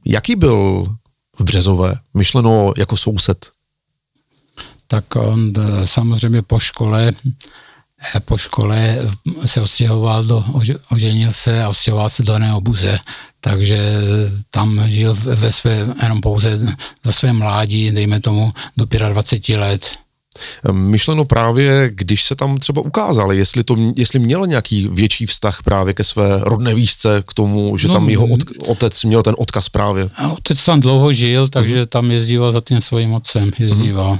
jaký 0.05 0.35
byl 0.35 0.87
v 1.39 1.43
Březové, 1.43 1.95
myšleno 2.13 2.73
jako 2.77 2.97
soused? 2.97 3.54
Tak 4.87 5.15
on 5.15 5.53
samozřejmě 5.85 6.41
po 6.41 6.59
škole 6.59 7.13
po 8.25 8.37
škole 8.37 8.97
se 9.45 9.61
odstěhoval 9.61 10.23
do, 10.23 10.45
oženil 10.91 11.31
se 11.31 11.63
a 11.63 11.69
odstěhoval 11.69 12.09
se 12.09 12.23
do 12.23 12.39
Neobuze, 12.39 12.99
takže 13.41 13.93
tam 14.51 14.91
žil 14.91 15.15
ve 15.15 15.51
své, 15.51 15.87
jenom 16.03 16.21
pouze 16.21 16.59
za 17.03 17.11
své 17.11 17.33
mládí, 17.33 17.91
dejme 17.91 18.19
tomu 18.19 18.51
do 18.77 18.85
25 18.85 19.57
let. 19.57 19.97
Myšleno 20.71 21.25
právě, 21.25 21.89
když 21.93 22.23
se 22.23 22.35
tam 22.35 22.57
třeba 22.57 22.81
ukázal, 22.81 23.33
jestli, 23.33 23.63
to, 23.63 23.75
jestli 23.95 24.19
měl 24.19 24.47
nějaký 24.47 24.87
větší 24.91 25.25
vztah 25.25 25.63
právě 25.63 25.93
ke 25.93 26.03
své 26.03 26.39
rodné 26.41 26.73
výšce, 26.73 27.23
k 27.27 27.33
tomu, 27.33 27.77
že 27.77 27.87
no, 27.87 27.93
tam 27.93 28.09
jeho 28.09 28.27
od, 28.27 28.39
otec 28.67 29.03
měl 29.03 29.23
ten 29.23 29.35
odkaz 29.37 29.69
právě. 29.69 30.09
Otec 30.33 30.65
tam 30.65 30.79
dlouho 30.79 31.13
žil, 31.13 31.47
takže 31.47 31.83
uh-huh. 31.83 31.87
tam 31.87 32.11
jezdíval 32.11 32.51
za 32.51 32.61
tím 32.61 32.81
svým 32.81 33.13
otcem, 33.13 33.51
jezdíval. 33.59 34.13
Uh-huh. 34.13 34.19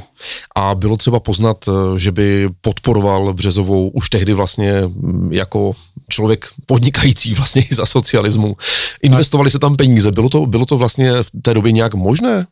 A 0.55 0.75
bylo 0.75 0.98
třeba 0.98 1.19
poznat, 1.19 1.57
eh, 1.67 2.00
že 2.00 2.12
by 2.12 2.50
podporoval 2.62 3.34
Březovou 3.34 3.89
už 3.89 4.10
tehdy 4.10 4.34
vlastně 4.34 4.81
mm, 4.81 5.34
jako 5.34 5.74
člověk 6.10 6.48
podnikající 6.65 7.34
vlastně 7.34 7.62
i 7.72 7.75
za 7.75 7.86
socialismu. 7.86 8.57
Investovali 9.03 9.48
tak. 9.48 9.51
se 9.51 9.60
tam 9.60 9.75
peníze, 9.75 10.12
bylo 10.12 10.29
to, 10.29 10.45
bylo 10.45 10.65
to 10.65 10.77
vlastně 10.77 11.24
v 11.24 11.31
té 11.41 11.53
době 11.53 11.72
nějak 11.72 11.93
možné? 11.93 12.48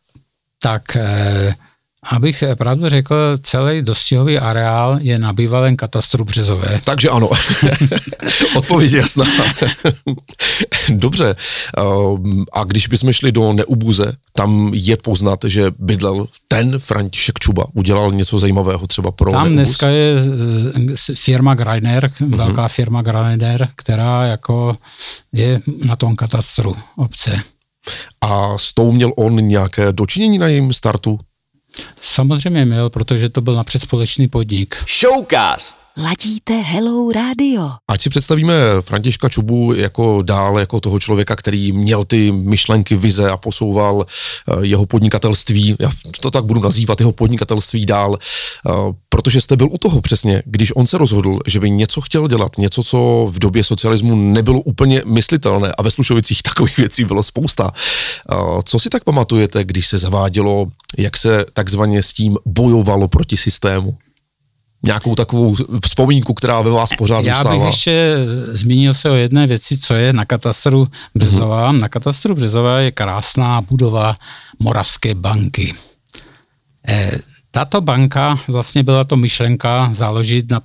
Tak... 0.60 0.96
Eh 0.96 1.56
Abych 2.04 2.38
se 2.38 2.56
pravdu 2.56 2.88
řekl, 2.88 3.16
celý 3.44 3.82
dostihový 3.82 4.40
areál 4.40 4.98
je 5.02 5.20
na 5.20 5.34
bývalém 5.34 5.76
katastru 5.76 6.26
Březové. 6.26 6.80
Takže 6.84 7.10
ano. 7.10 7.30
Odpověď 8.56 8.92
jasná. 8.92 9.26
Dobře. 10.90 11.36
A 12.54 12.64
když 12.64 12.88
bychom 12.88 13.12
šli 13.12 13.32
do 13.32 13.54
Neubuze, 13.54 14.14
tam 14.36 14.72
je 14.74 14.98
poznat, 14.98 15.40
že 15.48 15.72
bydlel 15.80 16.28
ten 16.48 16.80
František 16.80 17.40
Čuba. 17.40 17.66
Udělal 17.74 18.12
něco 18.12 18.40
zajímavého 18.40 18.88
třeba 18.88 19.12
pro 19.12 19.32
Tam 19.32 19.44
Neubuz? 19.44 19.56
dneska 19.56 19.88
je 19.88 20.16
firma 21.16 21.56
Greiner, 21.56 22.12
uh-huh. 22.22 22.36
velká 22.36 22.68
firma 22.68 23.02
Greiner, 23.02 23.70
která 23.76 24.26
jako 24.26 24.74
je 25.34 25.60
na 25.86 25.96
tom 25.96 26.16
katastru 26.16 26.76
obce. 26.96 27.40
A 28.22 28.58
s 28.58 28.74
tou 28.74 28.92
měl 28.92 29.14
on 29.18 29.48
nějaké 29.48 29.92
dočinění 29.92 30.38
na 30.38 30.48
jejím 30.48 30.74
startu? 30.74 31.20
Samozřejmě 32.02 32.66
měl, 32.66 32.90
protože 32.90 33.30
to 33.30 33.42
byl 33.42 33.56
napřed 33.56 33.82
společný 33.82 34.28
podnik. 34.28 34.76
Showcast. 35.00 35.83
Ladíte 35.98 36.54
Hello 36.54 37.12
Radio. 37.12 37.70
Ať 37.88 38.02
si 38.02 38.10
představíme 38.10 38.54
Františka 38.82 39.30
Čubu 39.30 39.74
jako 39.74 40.22
dál, 40.22 40.60
jako 40.60 40.80
toho 40.80 41.00
člověka, 41.00 41.36
který 41.36 41.72
měl 41.72 42.04
ty 42.04 42.32
myšlenky, 42.32 42.96
vize 42.96 43.30
a 43.30 43.38
posouval 43.38 44.06
eh, 44.06 44.56
jeho 44.62 44.86
podnikatelství, 44.86 45.76
já 45.80 45.90
to 46.20 46.32
tak 46.32 46.46
budu 46.46 46.62
nazývat, 46.62 47.00
jeho 47.00 47.12
podnikatelství 47.12 47.86
dál, 47.86 48.18
eh, 48.18 48.72
protože 49.10 49.42
jste 49.42 49.56
byl 49.56 49.68
u 49.72 49.78
toho 49.78 50.02
přesně, 50.02 50.44
když 50.46 50.76
on 50.76 50.88
se 50.88 50.98
rozhodl, 50.98 51.40
že 51.48 51.60
by 51.60 51.72
něco 51.72 52.02
chtěl 52.02 52.28
dělat, 52.28 52.58
něco, 52.58 52.84
co 52.84 53.28
v 53.30 53.40
době 53.40 53.64
socialismu 53.64 54.16
nebylo 54.16 54.62
úplně 54.62 55.02
myslitelné 55.06 55.72
a 55.78 55.82
ve 55.84 55.92
Slušovicích 55.92 56.44
takových 56.44 56.78
věcí 56.78 57.04
bylo 57.04 57.24
spousta. 57.24 57.72
Eh, 57.74 58.36
co 58.66 58.80
si 58.80 58.90
tak 58.90 59.04
pamatujete, 59.04 59.64
když 59.64 59.88
se 59.88 59.98
zavádělo, 59.98 60.66
jak 60.98 61.18
se 61.18 61.46
takzvaně 61.54 62.04
s 62.04 62.14
tím 62.14 62.38
bojovalo 62.46 63.08
proti 63.08 63.38
systému? 63.38 63.98
Nějakou 64.84 65.16
takovou 65.16 65.56
vzpomínku, 65.86 66.34
která 66.34 66.62
ve 66.62 66.72
vás 66.72 66.90
pořád 66.98 67.26
Já 67.26 67.36
zůstává. 67.36 67.56
bych 67.56 67.66
ještě 67.66 68.16
zmínil 68.52 68.94
se 68.94 69.10
o 69.10 69.14
jedné 69.14 69.48
věci, 69.48 69.78
co 69.78 69.96
je 69.96 70.14
na 70.14 70.26
katastru 70.26 70.88
Březová. 71.16 71.72
Mm-hmm. 71.72 71.82
Na 71.82 71.90
katastru 71.90 72.36
Březová 72.36 72.80
je 72.80 72.92
krásná 72.92 73.62
budova 73.62 74.16
Moravské 74.60 75.16
banky. 75.16 75.74
E, 76.88 77.12
tato 77.52 77.82
banka, 77.82 78.40
vlastně 78.48 78.84
byla 78.84 79.04
to 79.04 79.18
myšlenka 79.18 79.90
založit, 79.92 80.52
na, 80.52 80.62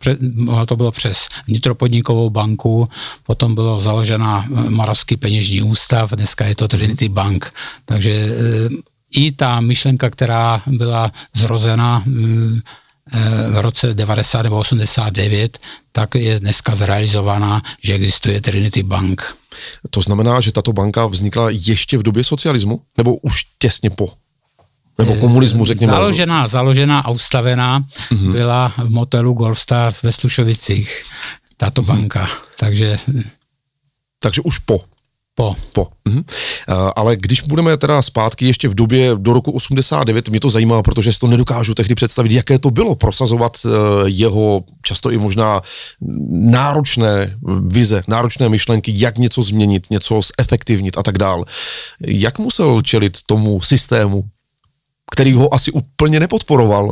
to 0.67 0.77
bylo 0.77 0.91
přes 0.91 1.29
vnitropodnikovou 1.47 2.31
banku, 2.31 2.89
potom 3.27 3.55
bylo 3.55 3.81
založena 3.81 4.45
Moravský 4.69 5.17
peněžní 5.17 5.63
ústav, 5.63 6.11
dneska 6.11 6.47
je 6.47 6.55
to 6.55 6.69
Trinity 6.69 7.09
Bank. 7.09 7.53
Takže 7.85 8.11
e, 8.13 8.29
i 9.13 9.33
ta 9.33 9.61
myšlenka, 9.61 10.11
která 10.11 10.63
byla 10.67 11.13
zrozena 11.35 12.05
e, 12.07 12.11
v 13.50 13.59
roce 13.59 13.95
90 13.95 14.43
nebo 14.43 14.59
89, 14.59 15.59
tak 15.93 16.15
je 16.15 16.41
dneska 16.41 16.75
zrealizovaná, 16.75 17.62
že 17.83 17.95
existuje 17.95 18.41
Trinity 18.41 18.83
Bank. 18.83 19.37
To 19.91 20.00
znamená, 20.00 20.41
že 20.41 20.53
tato 20.53 20.73
banka 20.73 21.07
vznikla 21.07 21.50
ještě 21.50 21.99
v 21.99 22.03
době 22.03 22.25
socialismu? 22.25 22.83
Nebo 22.97 23.17
už 23.17 23.45
těsně 23.59 23.91
po? 23.91 24.12
Nebo 24.99 25.15
komunismu, 25.15 25.65
řekněme. 25.65 25.93
Založená, 25.93 26.47
založená 26.47 27.00
a 27.00 27.11
ustavená 27.11 27.81
mm-hmm. 27.81 28.33
byla 28.33 28.73
v 28.79 28.91
motelu 28.91 29.33
Golfstar 29.33 29.93
ve 30.03 30.12
Slušovicích, 30.12 31.03
tato 31.57 31.83
mm-hmm. 31.83 31.87
banka. 31.87 32.29
Takže... 32.59 32.97
Takže 34.19 34.43
už 34.43 34.59
po. 34.59 34.81
Po. 35.38 35.54
Po. 35.73 35.88
Mhm. 36.04 36.25
Ale 36.97 37.17
když 37.17 37.43
budeme 37.43 37.76
teda 37.76 38.02
zpátky 38.02 38.47
ještě 38.47 38.69
v 38.69 38.75
době 38.75 39.10
do 39.15 39.32
roku 39.32 39.50
89, 39.50 40.28
mě 40.28 40.41
to 40.41 40.50
zajímá, 40.50 40.82
protože 40.82 41.13
si 41.13 41.19
to 41.19 41.26
nedokážu 41.26 41.75
tehdy 41.75 41.95
představit, 41.95 42.32
jaké 42.32 42.58
to 42.58 42.71
bylo 42.71 42.95
prosazovat 42.95 43.56
e, 43.65 43.69
jeho 44.04 44.65
často 44.82 45.10
i 45.10 45.19
možná 45.19 45.63
náročné 46.30 47.39
vize, 47.67 48.02
náročné 48.08 48.49
myšlenky, 48.49 48.93
jak 48.97 49.19
něco 49.19 49.43
změnit, 49.43 49.86
něco 49.91 50.21
zefektivnit 50.41 50.99
a 50.99 51.02
tak 51.02 51.19
dál. 51.19 51.45
Jak 52.00 52.39
musel 52.39 52.82
čelit 52.82 53.19
tomu 53.26 53.60
systému, 53.60 54.25
který 55.10 55.32
ho 55.32 55.54
asi 55.54 55.71
úplně 55.71 56.21
nepodporoval? 56.21 56.91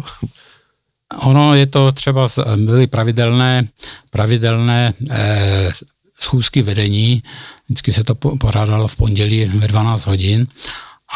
Ono 1.23 1.55
je 1.55 1.67
to 1.67 1.93
třeba, 1.93 2.29
byly 2.57 2.87
pravidelné, 2.87 3.69
pravidelné 4.11 4.93
eh, 5.11 5.71
schůzky 6.21 6.63
vedení, 6.63 7.23
vždycky 7.65 7.93
se 7.93 8.05
to 8.05 8.15
pořádalo 8.15 8.89
v 8.89 8.97
pondělí 8.97 9.45
ve 9.45 9.69
12 9.69 10.07
hodin 10.07 10.47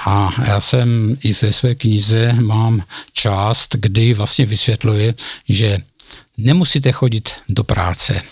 a 0.06 0.30
já 0.46 0.60
jsem 0.60 1.16
i 1.22 1.32
ve 1.32 1.52
své 1.52 1.74
knize 1.74 2.32
mám 2.32 2.84
část, 3.12 3.76
kdy 3.76 4.14
vlastně 4.14 4.46
vysvětluji, 4.46 5.14
že 5.48 5.78
nemusíte 6.36 6.92
chodit 6.92 7.30
do 7.48 7.64
práce. 7.64 8.22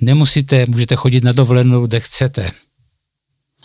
Nemusíte, 0.00 0.66
můžete 0.66 0.96
chodit 0.96 1.24
na 1.24 1.32
dovolenou, 1.32 1.86
kde 1.86 2.00
chcete. 2.00 2.50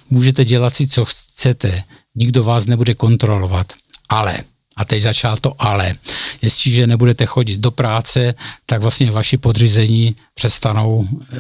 Můžete 0.10 0.46
dělat 0.46 0.74
si, 0.74 0.88
co 0.88 1.06
chcete. 1.06 1.84
Nikdo 2.16 2.44
vás 2.44 2.66
nebude 2.66 2.94
kontrolovat. 2.94 3.74
Ale 4.10 4.40
a 4.76 4.86
teď 4.86 5.04
začal 5.04 5.38
to 5.38 5.62
ale. 5.62 5.96
Jestliže 6.42 6.88
nebudete 6.88 7.26
chodit 7.26 7.58
do 7.58 7.72
práce, 7.72 8.36
tak 8.66 8.82
vlastně 8.82 9.12
vaši 9.12 9.38
podřízení 9.38 10.16
přestanou 10.34 11.08
eh, 11.08 11.38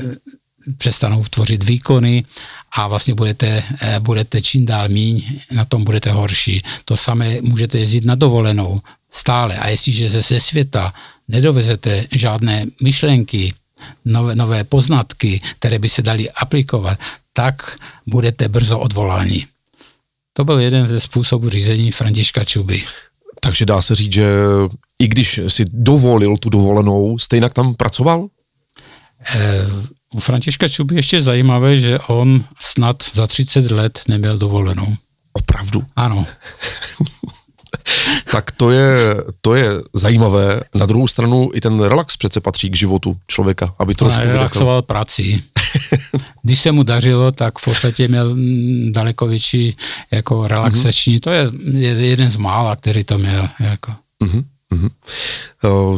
přestanou 0.77 1.23
tvořit 1.23 1.63
výkony 1.63 2.23
a 2.71 2.88
vlastně 2.88 3.13
budete, 3.13 3.63
eh, 3.82 3.99
budete 3.99 4.41
čím 4.41 4.65
dál 4.65 4.89
míň, 4.89 5.39
na 5.51 5.65
tom 5.65 5.84
budete 5.84 6.12
horší. 6.12 6.63
To 6.86 6.97
samé 6.97 7.41
můžete 7.41 7.79
jezdit 7.79 8.05
na 8.05 8.15
dovolenou 8.15 8.82
stále 9.10 9.58
a 9.58 9.67
jestliže 9.67 10.10
ze, 10.10 10.21
ze 10.21 10.39
světa 10.39 10.93
nedovezete 11.27 12.05
žádné 12.12 12.65
myšlenky, 12.82 13.53
nové, 14.05 14.36
nové 14.36 14.63
poznatky, 14.63 15.41
které 15.60 15.79
by 15.79 15.89
se 15.89 16.01
dali 16.01 16.32
aplikovat, 16.32 16.99
tak 17.34 17.77
budete 18.08 18.47
brzo 18.47 18.79
odvoláni. 18.79 19.47
To 20.34 20.45
byl 20.45 20.60
jeden 20.60 20.88
ze 20.88 20.99
způsobů 20.99 21.49
řízení 21.49 21.91
Františka 21.91 22.43
Čuby. 22.43 22.84
Takže 23.39 23.65
dá 23.65 23.82
se 23.82 23.95
říct, 23.95 24.13
že 24.13 24.29
i 24.99 25.08
když 25.08 25.39
si 25.47 25.65
dovolil 25.65 26.38
tu 26.38 26.49
dovolenou, 26.49 27.19
stejně 27.19 27.49
tam 27.49 27.75
pracoval? 27.75 28.27
E, 29.36 29.65
u 30.13 30.19
Františka 30.19 30.67
Čuby 30.67 30.95
ještě 30.95 31.21
zajímavé, 31.21 31.77
že 31.77 31.99
on 31.99 32.43
snad 32.59 33.03
za 33.13 33.27
30 33.27 33.71
let 33.71 34.01
neměl 34.07 34.37
dovolenou. 34.37 34.95
Opravdu? 35.33 35.83
Ano. 35.95 36.25
tak 38.31 38.51
to 38.51 38.71
je, 38.71 39.15
to 39.41 39.55
je 39.55 39.69
zajímavé. 39.93 40.61
Na 40.75 40.85
druhou 40.85 41.07
stranu 41.07 41.49
i 41.53 41.61
ten 41.61 41.79
relax 41.79 42.17
přece 42.17 42.41
patří 42.41 42.69
k 42.69 42.75
životu 42.75 43.17
člověka, 43.27 43.75
aby 43.79 43.95
to 43.95 44.05
trošku 44.05 44.23
relaxoval 44.23 44.81
prací. 44.81 45.43
Když 46.43 46.59
se 46.59 46.71
mu 46.71 46.83
dařilo, 46.83 47.31
tak 47.31 47.59
v 47.59 47.65
podstatě 47.65 48.07
měl 48.07 48.35
mm, 48.35 48.91
daleko 48.91 49.27
větší 49.27 49.75
jako 50.11 50.47
relaxační. 50.47 51.17
Mm-hmm. 51.17 51.19
To 51.19 51.31
je 51.77 51.89
jeden 51.89 52.29
z 52.29 52.37
mála, 52.37 52.75
který 52.75 53.03
to 53.03 53.17
měl. 53.17 53.49
Jako. 53.59 53.91
Mm-hmm. 54.23 54.43
Mm-hmm. 54.73 54.89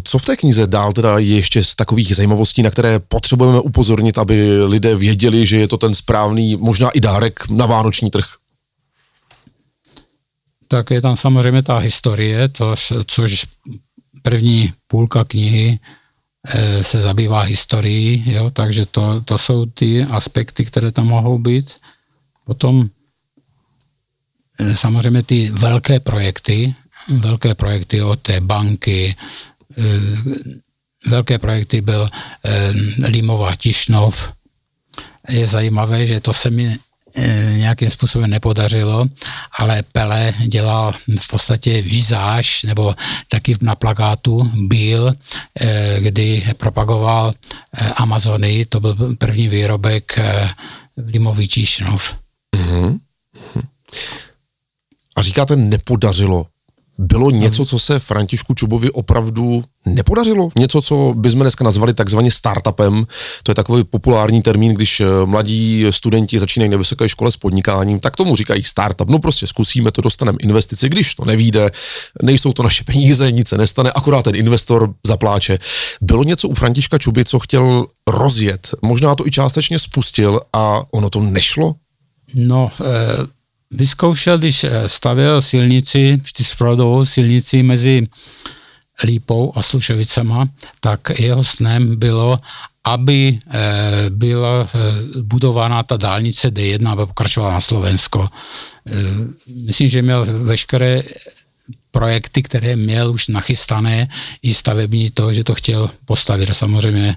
Co 0.04 0.18
v 0.18 0.26
té 0.26 0.38
knize 0.38 0.68
dál 0.68 0.94
teda 0.94 1.20
je 1.20 1.36
ještě 1.36 1.64
z 1.64 1.76
takových 1.76 2.16
zajímavostí, 2.16 2.64
na 2.64 2.70
které 2.70 3.00
potřebujeme 3.00 3.60
upozornit, 3.60 4.18
aby 4.18 4.64
lidé 4.66 4.96
věděli, 4.96 5.46
že 5.46 5.58
je 5.58 5.68
to 5.68 5.78
ten 5.78 5.94
správný, 5.94 6.56
možná 6.56 6.90
i 6.90 7.00
dárek 7.00 7.50
na 7.50 7.66
vánoční 7.66 8.12
trh? 8.12 8.26
Tak 10.68 10.92
je 10.92 11.02
tam 11.02 11.18
samozřejmě 11.18 11.64
ta 11.64 11.78
historie, 11.78 12.48
to, 12.48 12.76
což 13.08 13.46
první 14.22 14.74
půlka 14.88 15.24
knihy 15.24 15.80
eh, 16.48 16.84
se 16.84 17.02
zabývá 17.02 17.42
historií, 17.42 18.24
jo, 18.28 18.50
takže 18.50 18.86
to, 18.86 19.22
to 19.22 19.38
jsou 19.38 19.66
ty 19.66 20.04
aspekty, 20.04 20.66
které 20.66 20.92
tam 20.92 21.08
mohou 21.08 21.38
být. 21.38 21.76
Potom 22.46 22.90
eh, 24.60 24.76
samozřejmě 24.76 25.24
ty 25.24 25.50
velké 25.52 26.00
projekty, 26.00 26.74
velké 27.08 27.56
projekty 27.56 28.02
od 28.02 28.22
té 28.22 28.42
banky, 28.42 29.16
eh, 29.18 29.51
velké 31.08 31.40
projekty 31.40 31.82
byl 31.82 32.10
eh, 32.46 32.74
Límová 33.08 33.56
Tišnov. 33.56 34.34
Je 35.30 35.48
zajímavé, 35.48 36.08
že 36.08 36.20
to 36.20 36.34
se 36.34 36.50
mi 36.50 36.76
eh, 37.16 37.54
nějakým 37.58 37.90
způsobem 37.90 38.30
nepodařilo, 38.30 39.06
ale 39.58 39.84
Pele 39.84 40.34
dělal 40.48 40.94
v 41.20 41.28
podstatě 41.28 41.82
vizáž, 41.82 42.64
nebo 42.64 42.96
taky 43.28 43.56
na 43.62 43.76
plakátu 43.76 44.52
byl, 44.56 45.14
eh, 45.60 45.98
kdy 46.00 46.44
propagoval 46.58 47.34
eh, 47.34 47.90
Amazony, 47.90 48.66
to 48.66 48.80
byl 48.80 49.16
první 49.18 49.48
výrobek 49.48 50.18
eh, 50.18 50.50
Limový 50.98 51.48
Tišnov. 51.48 52.16
Mm-hmm. 52.56 53.00
A 55.16 55.22
říkáte, 55.22 55.56
nepodařilo. 55.56 56.46
Bylo 57.02 57.32
něco, 57.32 57.66
co 57.66 57.80
se 57.80 58.00
Františku 58.00 58.54
Čubovi 58.54 58.92
opravdu 58.92 59.64
nepodařilo? 59.86 60.50
Něco, 60.60 60.82
co 60.82 61.14
bychom 61.18 61.40
dneska 61.40 61.64
nazvali 61.64 61.94
takzvaně 61.94 62.32
startupem. 62.32 63.08
To 63.44 63.52
je 63.52 63.56
takový 63.56 63.84
populární 63.84 64.42
termín, 64.42 64.74
když 64.74 65.00
eh, 65.00 65.06
mladí 65.26 65.86
studenti 65.90 66.40
začínají 66.40 66.72
na 66.72 66.78
vysoké 66.78 67.10
škole 67.10 67.32
s 67.32 67.38
podnikáním, 67.38 68.00
tak 68.00 68.16
tomu 68.16 68.36
říkají 68.36 68.64
startup. 68.64 69.10
No 69.10 69.20
prostě 69.20 69.48
zkusíme 69.48 69.92
to, 69.92 70.02
dostaneme 70.02 70.38
investici, 70.42 70.90
když 70.90 71.16
to 71.16 71.26
nevíde, 71.26 71.72
nejsou 72.22 72.54
to 72.54 72.64
naše 72.64 72.84
peníze, 72.84 73.32
nic 73.32 73.50
se 73.50 73.58
nestane, 73.58 73.92
akorát 73.92 74.24
ten 74.24 74.36
investor 74.36 74.94
zapláče. 75.08 75.60
Bylo 76.02 76.24
něco 76.24 76.48
u 76.48 76.54
Františka 76.54 76.98
Čuby, 76.98 77.26
co 77.26 77.40
chtěl 77.40 77.86
rozjet, 78.08 78.70
možná 78.82 79.16
to 79.16 79.28
i 79.28 79.32
částečně 79.32 79.80
spustil 79.80 80.40
a 80.54 80.82
ono 80.92 81.10
to 81.10 81.22
nešlo? 81.22 81.76
No, 82.36 82.72
eh, 82.82 83.41
vyzkoušel, 83.72 84.38
když 84.38 84.64
eh, 84.64 84.90
stavěl 84.90 85.42
silnici, 85.42 86.22
čtyřprovodovou 86.24 87.06
silnici 87.06 87.64
mezi 87.64 88.08
Lípou 89.04 89.54
a 89.56 89.64
Slušovicama, 89.64 90.50
tak 90.80 91.20
jeho 91.20 91.44
snem 91.44 92.00
bylo, 92.00 92.40
aby 92.84 93.40
eh, 93.50 94.10
byla 94.10 94.68
budována 95.22 95.84
ta 95.84 95.98
dálnice 95.98 96.50
D1, 96.54 96.92
aby 96.92 97.06
pokračovala 97.06 97.54
na 97.54 97.62
Slovensko. 97.62 98.30
Myslím, 99.48 99.90
že 99.90 100.02
měl 100.02 100.26
veškeré 100.26 101.04
projekty, 101.92 102.44
které 102.44 102.76
měl 102.76 103.12
už 103.12 103.28
nachystané, 103.28 104.08
i 104.44 104.54
stavební 104.54 105.10
to, 105.10 105.34
že 105.34 105.44
to 105.44 105.56
chtěl 105.56 105.90
postavit. 106.06 106.50
A 106.50 106.54
samozřejmě 106.54 107.16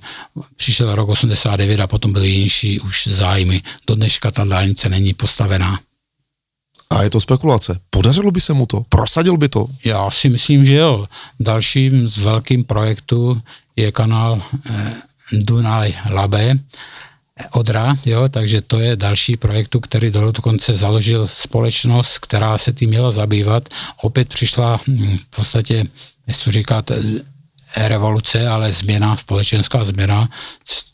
přišel 0.57 0.95
rok 0.95 1.09
89 1.09 1.81
a 1.81 1.87
potom 1.87 2.13
byly 2.13 2.29
jinší 2.29 2.81
už 2.81 3.07
zájmy. 3.07 3.63
Do 3.87 3.95
dneška 3.95 4.31
ta 4.31 4.45
dálnice 4.45 4.89
není 4.89 5.15
postavená. 5.15 5.81
A 6.95 7.03
je 7.03 7.11
to 7.11 7.21
spekulace. 7.21 7.81
Podařilo 7.91 8.31
by 8.31 8.41
se 8.41 8.53
mu 8.53 8.67
to? 8.67 8.85
Prosadil 8.89 9.37
by 9.37 9.49
to? 9.49 9.67
Já 9.85 10.11
si 10.11 10.29
myslím, 10.29 10.65
že 10.65 10.75
jo. 10.75 11.07
Dalším 11.41 12.09
z 12.09 12.19
velkým 12.19 12.65
projektů 12.65 13.43
je 13.77 13.93
kanál 13.93 14.43
eh, 14.71 14.95
Dunaj 15.33 15.95
Labe, 16.11 16.55
Odra, 17.51 17.95
jo, 18.07 18.29
takže 18.29 18.61
to 18.61 18.79
je 18.79 18.97
další 18.97 19.37
projektu, 19.37 19.81
který 19.81 20.11
dokonce 20.11 20.75
založil 20.75 21.29
společnost, 21.29 22.19
která 22.19 22.59
se 22.59 22.73
tím 22.73 22.89
měla 22.89 23.11
zabývat. 23.11 23.69
Opět 24.03 24.29
přišla 24.29 24.81
hm, 24.89 25.19
v 25.31 25.37
podstatě, 25.37 25.85
jestli 26.27 26.53
říkat, 26.53 26.91
revoluce, 27.77 28.49
ale 28.49 28.73
změna, 28.73 29.17
společenská 29.17 29.85
změna, 29.85 30.29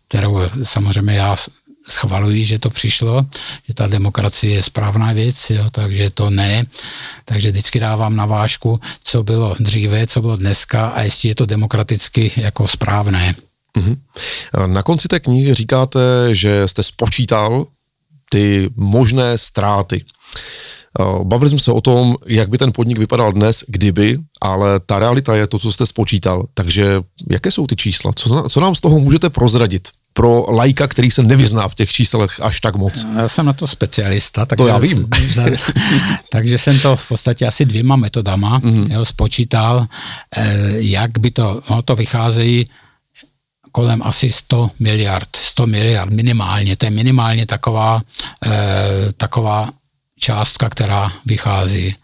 kterou 0.09 0.41
samozřejmě 0.63 1.15
já 1.15 1.37
schvalují, 1.91 2.45
že 2.45 2.59
to 2.59 2.71
přišlo, 2.71 3.27
že 3.69 3.75
ta 3.75 3.87
demokracie 3.87 4.55
je 4.55 4.63
správná 4.63 5.13
věc, 5.13 5.51
jo, 5.51 5.65
takže 5.71 6.11
to 6.11 6.31
ne. 6.31 6.65
Takže 7.25 7.51
vždycky 7.51 7.81
dávám 7.81 8.17
na 8.17 8.27
vážku, 8.27 8.81
co 9.05 9.23
bylo 9.23 9.55
dříve, 9.61 10.07
co 10.07 10.21
bylo 10.21 10.37
dneska 10.37 10.87
a 10.87 11.03
jestli 11.03 11.29
je 11.29 11.35
to 11.35 11.47
demokraticky 11.47 12.33
jako 12.37 12.69
správné. 12.69 13.35
Mm-hmm. 13.79 13.97
Na 14.67 14.83
konci 14.83 15.09
té 15.09 15.21
knihy 15.21 15.55
říkáte, 15.55 16.01
že 16.33 16.69
jste 16.69 16.83
spočítal 16.83 17.67
ty 18.31 18.71
možné 18.77 19.39
ztráty. 19.39 20.05
Bavili 21.23 21.51
jsme 21.51 21.59
se 21.59 21.73
o 21.73 21.81
tom, 21.81 22.17
jak 22.27 22.49
by 22.49 22.59
ten 22.59 22.73
podnik 22.73 22.99
vypadal 22.99 23.33
dnes, 23.33 23.65
kdyby, 23.69 24.19
ale 24.41 24.81
ta 24.81 24.99
realita 24.99 25.37
je 25.37 25.47
to, 25.47 25.59
co 25.59 25.73
jste 25.73 25.87
spočítal. 25.87 26.47
Takže 26.55 27.01
jaké 27.31 27.51
jsou 27.51 27.67
ty 27.67 27.77
čísla? 27.77 28.13
Co, 28.17 28.45
co 28.49 28.61
nám 28.61 28.75
z 28.75 28.81
toho 28.81 29.01
můžete 29.01 29.31
prozradit? 29.31 29.89
Pro 30.13 30.47
lajka, 30.49 30.89
který 30.89 31.11
se 31.11 31.23
nevyzná 31.23 31.69
v 31.69 31.75
těch 31.75 31.93
číslech 31.93 32.41
až 32.43 32.61
tak 32.61 32.77
moc. 32.77 33.07
Já 33.17 33.29
jsem 33.29 33.47
na 33.47 33.53
to 33.53 33.67
specialista. 33.67 34.47
Tak 34.47 34.57
to 34.57 34.67
já 34.67 34.79
vím. 34.79 35.09
takže 36.31 36.59
jsem 36.59 36.81
to 36.81 36.97
v 36.97 37.09
podstatě 37.09 37.47
asi 37.47 37.65
dvěma 37.65 37.97
metodama 37.97 38.61
mm-hmm. 38.61 38.93
jo, 38.93 39.05
spočítal, 39.05 39.87
eh, 40.37 40.57
jak 40.71 41.19
by 41.19 41.31
to, 41.31 41.63
ono 41.67 41.83
to 41.83 41.97
vycházejí 41.97 42.67
kolem 43.73 44.03
asi 44.03 44.31
100 44.31 44.71
miliard, 44.79 45.37
100 45.37 45.67
miliard 45.67 46.13
minimálně, 46.13 46.77
to 46.77 46.87
je 46.87 46.91
minimálně 46.91 47.47
taková, 47.47 48.03
eh, 48.47 49.13
taková 49.17 49.71
částka, 50.19 50.69
která 50.69 51.13
vychází. 51.27 51.95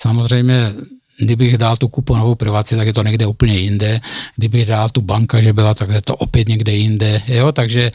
Samozřejmě 0.00 0.74
kdybych 1.18 1.58
dal 1.58 1.76
tu 1.76 1.88
kuponovou 1.88 2.34
privaci, 2.34 2.76
tak 2.76 2.86
je 2.86 2.92
to 2.92 3.02
někde 3.02 3.26
úplně 3.26 3.58
jinde. 3.58 4.00
Kdybych 4.36 4.66
dal 4.66 4.88
tu 4.88 5.00
banka, 5.00 5.40
že 5.40 5.52
byla, 5.52 5.74
tak 5.74 5.90
je 5.90 6.02
to 6.02 6.16
opět 6.16 6.48
někde 6.48 6.72
jinde. 6.72 7.22
Jo? 7.26 7.52
Takže 7.52 7.92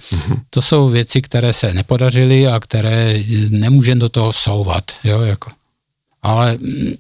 to 0.49 0.61
jsou 0.61 0.89
věci, 0.89 1.21
které 1.21 1.53
se 1.53 1.73
nepodařily 1.73 2.47
a 2.47 2.59
které 2.59 3.23
nemůžeme 3.49 4.01
do 4.01 4.09
toho 4.09 4.33
souvat. 4.33 4.91
Jo? 5.03 5.21
Jako. 5.21 5.51
Ale 6.21 6.57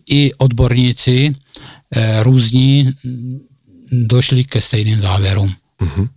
i 0.09 0.31
odborníci 0.37 1.35
eh, 1.95 2.23
různí 2.23 2.93
došli 3.91 4.43
ke 4.43 4.61
stejným 4.61 5.01
závěrům. 5.01 5.53
Mm-hmm. 5.81 6.09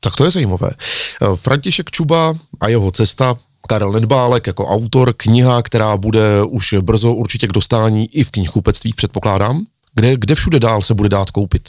Tak 0.00 0.16
to 0.16 0.24
je 0.24 0.30
zajímavé. 0.30 0.70
Eh, 0.70 1.36
František 1.36 1.90
Čuba 1.90 2.34
a 2.60 2.68
jeho 2.68 2.90
cesta 2.90 3.36
Karel 3.68 3.92
Nedbálek 3.92 4.46
jako 4.46 4.68
autor, 4.68 5.14
kniha, 5.16 5.62
která 5.62 5.96
bude 5.96 6.44
už 6.44 6.74
brzo 6.80 7.12
určitě 7.12 7.46
k 7.46 7.52
dostání 7.52 8.14
i 8.14 8.24
v 8.24 8.30
knihkupectví, 8.30 8.92
předpokládám. 8.92 9.66
Kde, 9.94 10.16
kde 10.16 10.34
všude 10.34 10.60
dál 10.60 10.82
se 10.82 10.94
bude 10.94 11.08
dát 11.08 11.30
koupit? 11.30 11.68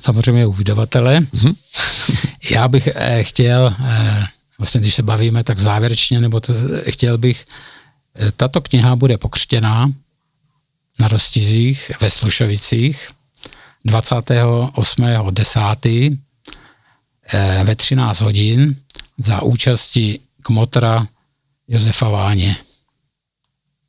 Samozřejmě 0.00 0.46
u 0.46 0.52
vydavatele. 0.52 1.20
Mm-hmm. 1.20 1.54
Já 2.50 2.68
bych 2.68 2.88
eh, 2.94 3.24
chtěl, 3.24 3.76
eh, 3.84 4.26
vlastně 4.58 4.80
když 4.80 4.94
se 4.94 5.02
bavíme 5.02 5.44
tak 5.44 5.58
závěrečně, 5.58 6.20
nebo 6.20 6.40
to, 6.40 6.54
chtěl 6.90 7.18
bych, 7.18 7.46
eh, 8.16 8.32
tato 8.36 8.60
kniha 8.60 8.96
bude 8.96 9.18
pokřtěná 9.18 9.92
na 11.00 11.08
Rostizích 11.08 11.92
ve 12.00 12.10
Slušovicích 12.10 13.08
28.10. 13.84 16.18
Eh, 17.32 17.64
ve 17.64 17.76
13 17.76 18.20
hodin 18.20 18.76
za 19.18 19.42
účasti 19.42 20.20
kmotra 20.42 21.06
Josefa 21.68 22.08
Váně. 22.08 22.56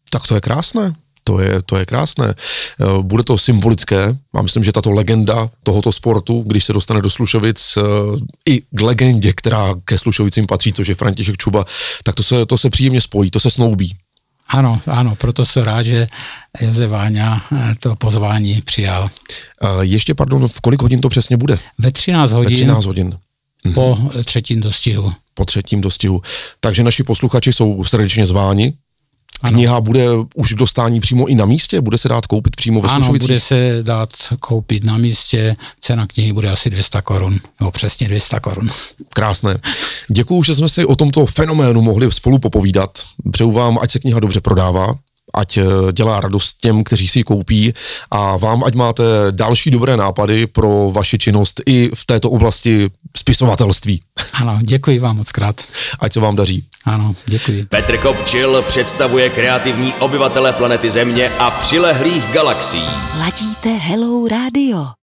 Tak 0.10 0.28
to 0.28 0.36
je 0.36 0.42
krásné. 0.42 0.96
To 1.24 1.40
je, 1.40 1.62
to 1.66 1.78
je 1.78 1.86
krásné. 1.86 2.34
Eh, 2.36 2.86
bude 3.02 3.24
to 3.24 3.38
symbolické 3.38 4.18
a 4.34 4.42
myslím, 4.42 4.64
že 4.64 4.72
tato 4.72 4.92
legenda 4.92 5.50
tohoto 5.64 5.92
sportu, 5.92 6.44
když 6.48 6.64
se 6.64 6.74
dostane 6.74 7.02
do 7.02 7.10
Slušovic, 7.10 7.78
eh, 7.78 7.82
i 8.50 8.62
k 8.72 8.82
legendě, 8.82 9.34
která 9.34 9.74
ke 9.86 9.98
Slušovicím 9.98 10.48
patří, 10.48 10.74
což 10.74 10.88
je 10.88 10.96
František 10.96 11.38
Čuba, 11.38 11.66
tak 12.04 12.16
to 12.16 12.24
se, 12.24 12.46
to 12.46 12.58
se 12.58 12.70
příjemně 12.70 13.02
spojí, 13.02 13.32
to 13.32 13.40
se 13.40 13.50
snoubí. 13.50 13.96
Ano, 14.48 14.74
ano, 14.88 15.16
proto 15.16 15.46
jsem 15.46 15.64
rád, 15.64 15.84
že 15.84 16.08
Josef 16.62 16.90
Váňa 16.90 17.46
eh, 17.52 17.76
to 17.80 17.96
pozvání 17.96 18.62
přijal. 18.62 19.10
Ještě, 19.82 20.14
pardon, 20.14 20.48
v 20.48 20.62
kolik 20.62 20.82
hodin 20.82 21.02
to 21.02 21.10
přesně 21.10 21.38
bude? 21.38 21.58
Ve 21.78 21.92
13 21.92 22.32
hodin. 22.32 22.50
Ve 22.50 22.56
13 22.56 22.86
hodin. 22.86 23.18
Po 23.74 23.96
mhm. 24.00 24.24
třetím 24.24 24.62
dostihu 24.62 25.14
po 25.34 25.46
třetím 25.46 25.82
dostihu. 25.82 26.22
Takže 26.60 26.84
naši 26.84 27.04
posluchači 27.04 27.54
jsou 27.54 27.84
srdečně 27.84 28.26
zváni. 28.26 28.74
Kniha 29.50 29.76
ano. 29.76 29.82
bude 29.82 30.06
už 30.36 30.54
k 30.54 30.58
dostání 30.58 31.00
přímo 31.00 31.26
i 31.26 31.36
na 31.36 31.46
místě? 31.46 31.82
Bude 31.82 31.98
se 31.98 32.10
dát 32.10 32.28
koupit 32.28 32.56
přímo 32.56 32.82
ve 32.82 32.90
Ano, 32.90 33.14
bude 33.14 33.40
se 33.40 33.80
dát 33.82 34.10
koupit 34.40 34.84
na 34.84 34.98
místě. 34.98 35.56
Cena 35.80 36.08
knihy 36.08 36.34
bude 36.34 36.52
asi 36.52 36.70
200 36.70 37.02
korun, 37.02 37.38
nebo 37.60 37.72
přesně 37.72 38.08
200 38.08 38.40
korun. 38.40 38.70
Krásné. 39.10 39.60
Děkuji, 40.10 40.44
že 40.44 40.56
jsme 40.56 40.70
si 40.70 40.86
o 40.86 40.96
tomto 40.96 41.26
fenoménu 41.26 41.82
mohli 41.82 42.12
spolu 42.12 42.40
popovídat. 42.40 43.04
Přeju 43.32 43.52
vám, 43.52 43.78
ať 43.82 43.92
se 43.92 44.00
kniha 44.00 44.20
dobře 44.20 44.42
prodává, 44.42 44.96
ať 45.34 45.58
eh, 45.58 45.64
dělá 45.92 46.20
radost 46.20 46.58
těm, 46.62 46.84
kteří 46.84 47.08
si 47.08 47.20
ji 47.20 47.24
koupí 47.24 47.74
a 48.12 48.38
vám, 48.38 48.64
ať 48.64 48.76
máte 48.76 49.04
další 49.32 49.72
dobré 49.72 49.98
nápady 49.98 50.48
pro 50.48 50.92
vaši 50.92 51.18
činnost 51.18 51.62
i 51.66 51.90
v 51.96 52.06
této 52.06 52.30
oblasti 52.30 52.90
spisovatelství. 53.18 54.02
Ano, 54.34 54.60
děkuji 54.62 55.00
vám 55.00 55.18
moc 55.18 55.32
krát. 55.32 55.62
Ať 56.00 56.14
se 56.14 56.20
vám 56.20 56.36
daří. 56.36 56.66
Ano, 56.86 57.14
děkuji. 57.26 57.66
Petr 57.66 57.98
Kopčil 57.98 58.62
představuje 58.62 59.30
kreativní 59.30 59.94
obyvatele 59.94 60.54
planety 60.54 60.92
Země 60.92 61.30
a 61.40 61.52
přilehlých 61.52 62.24
galaxií. 62.34 62.84
Ladíte 63.20 63.70
Hello 63.70 64.28
Radio. 64.28 64.88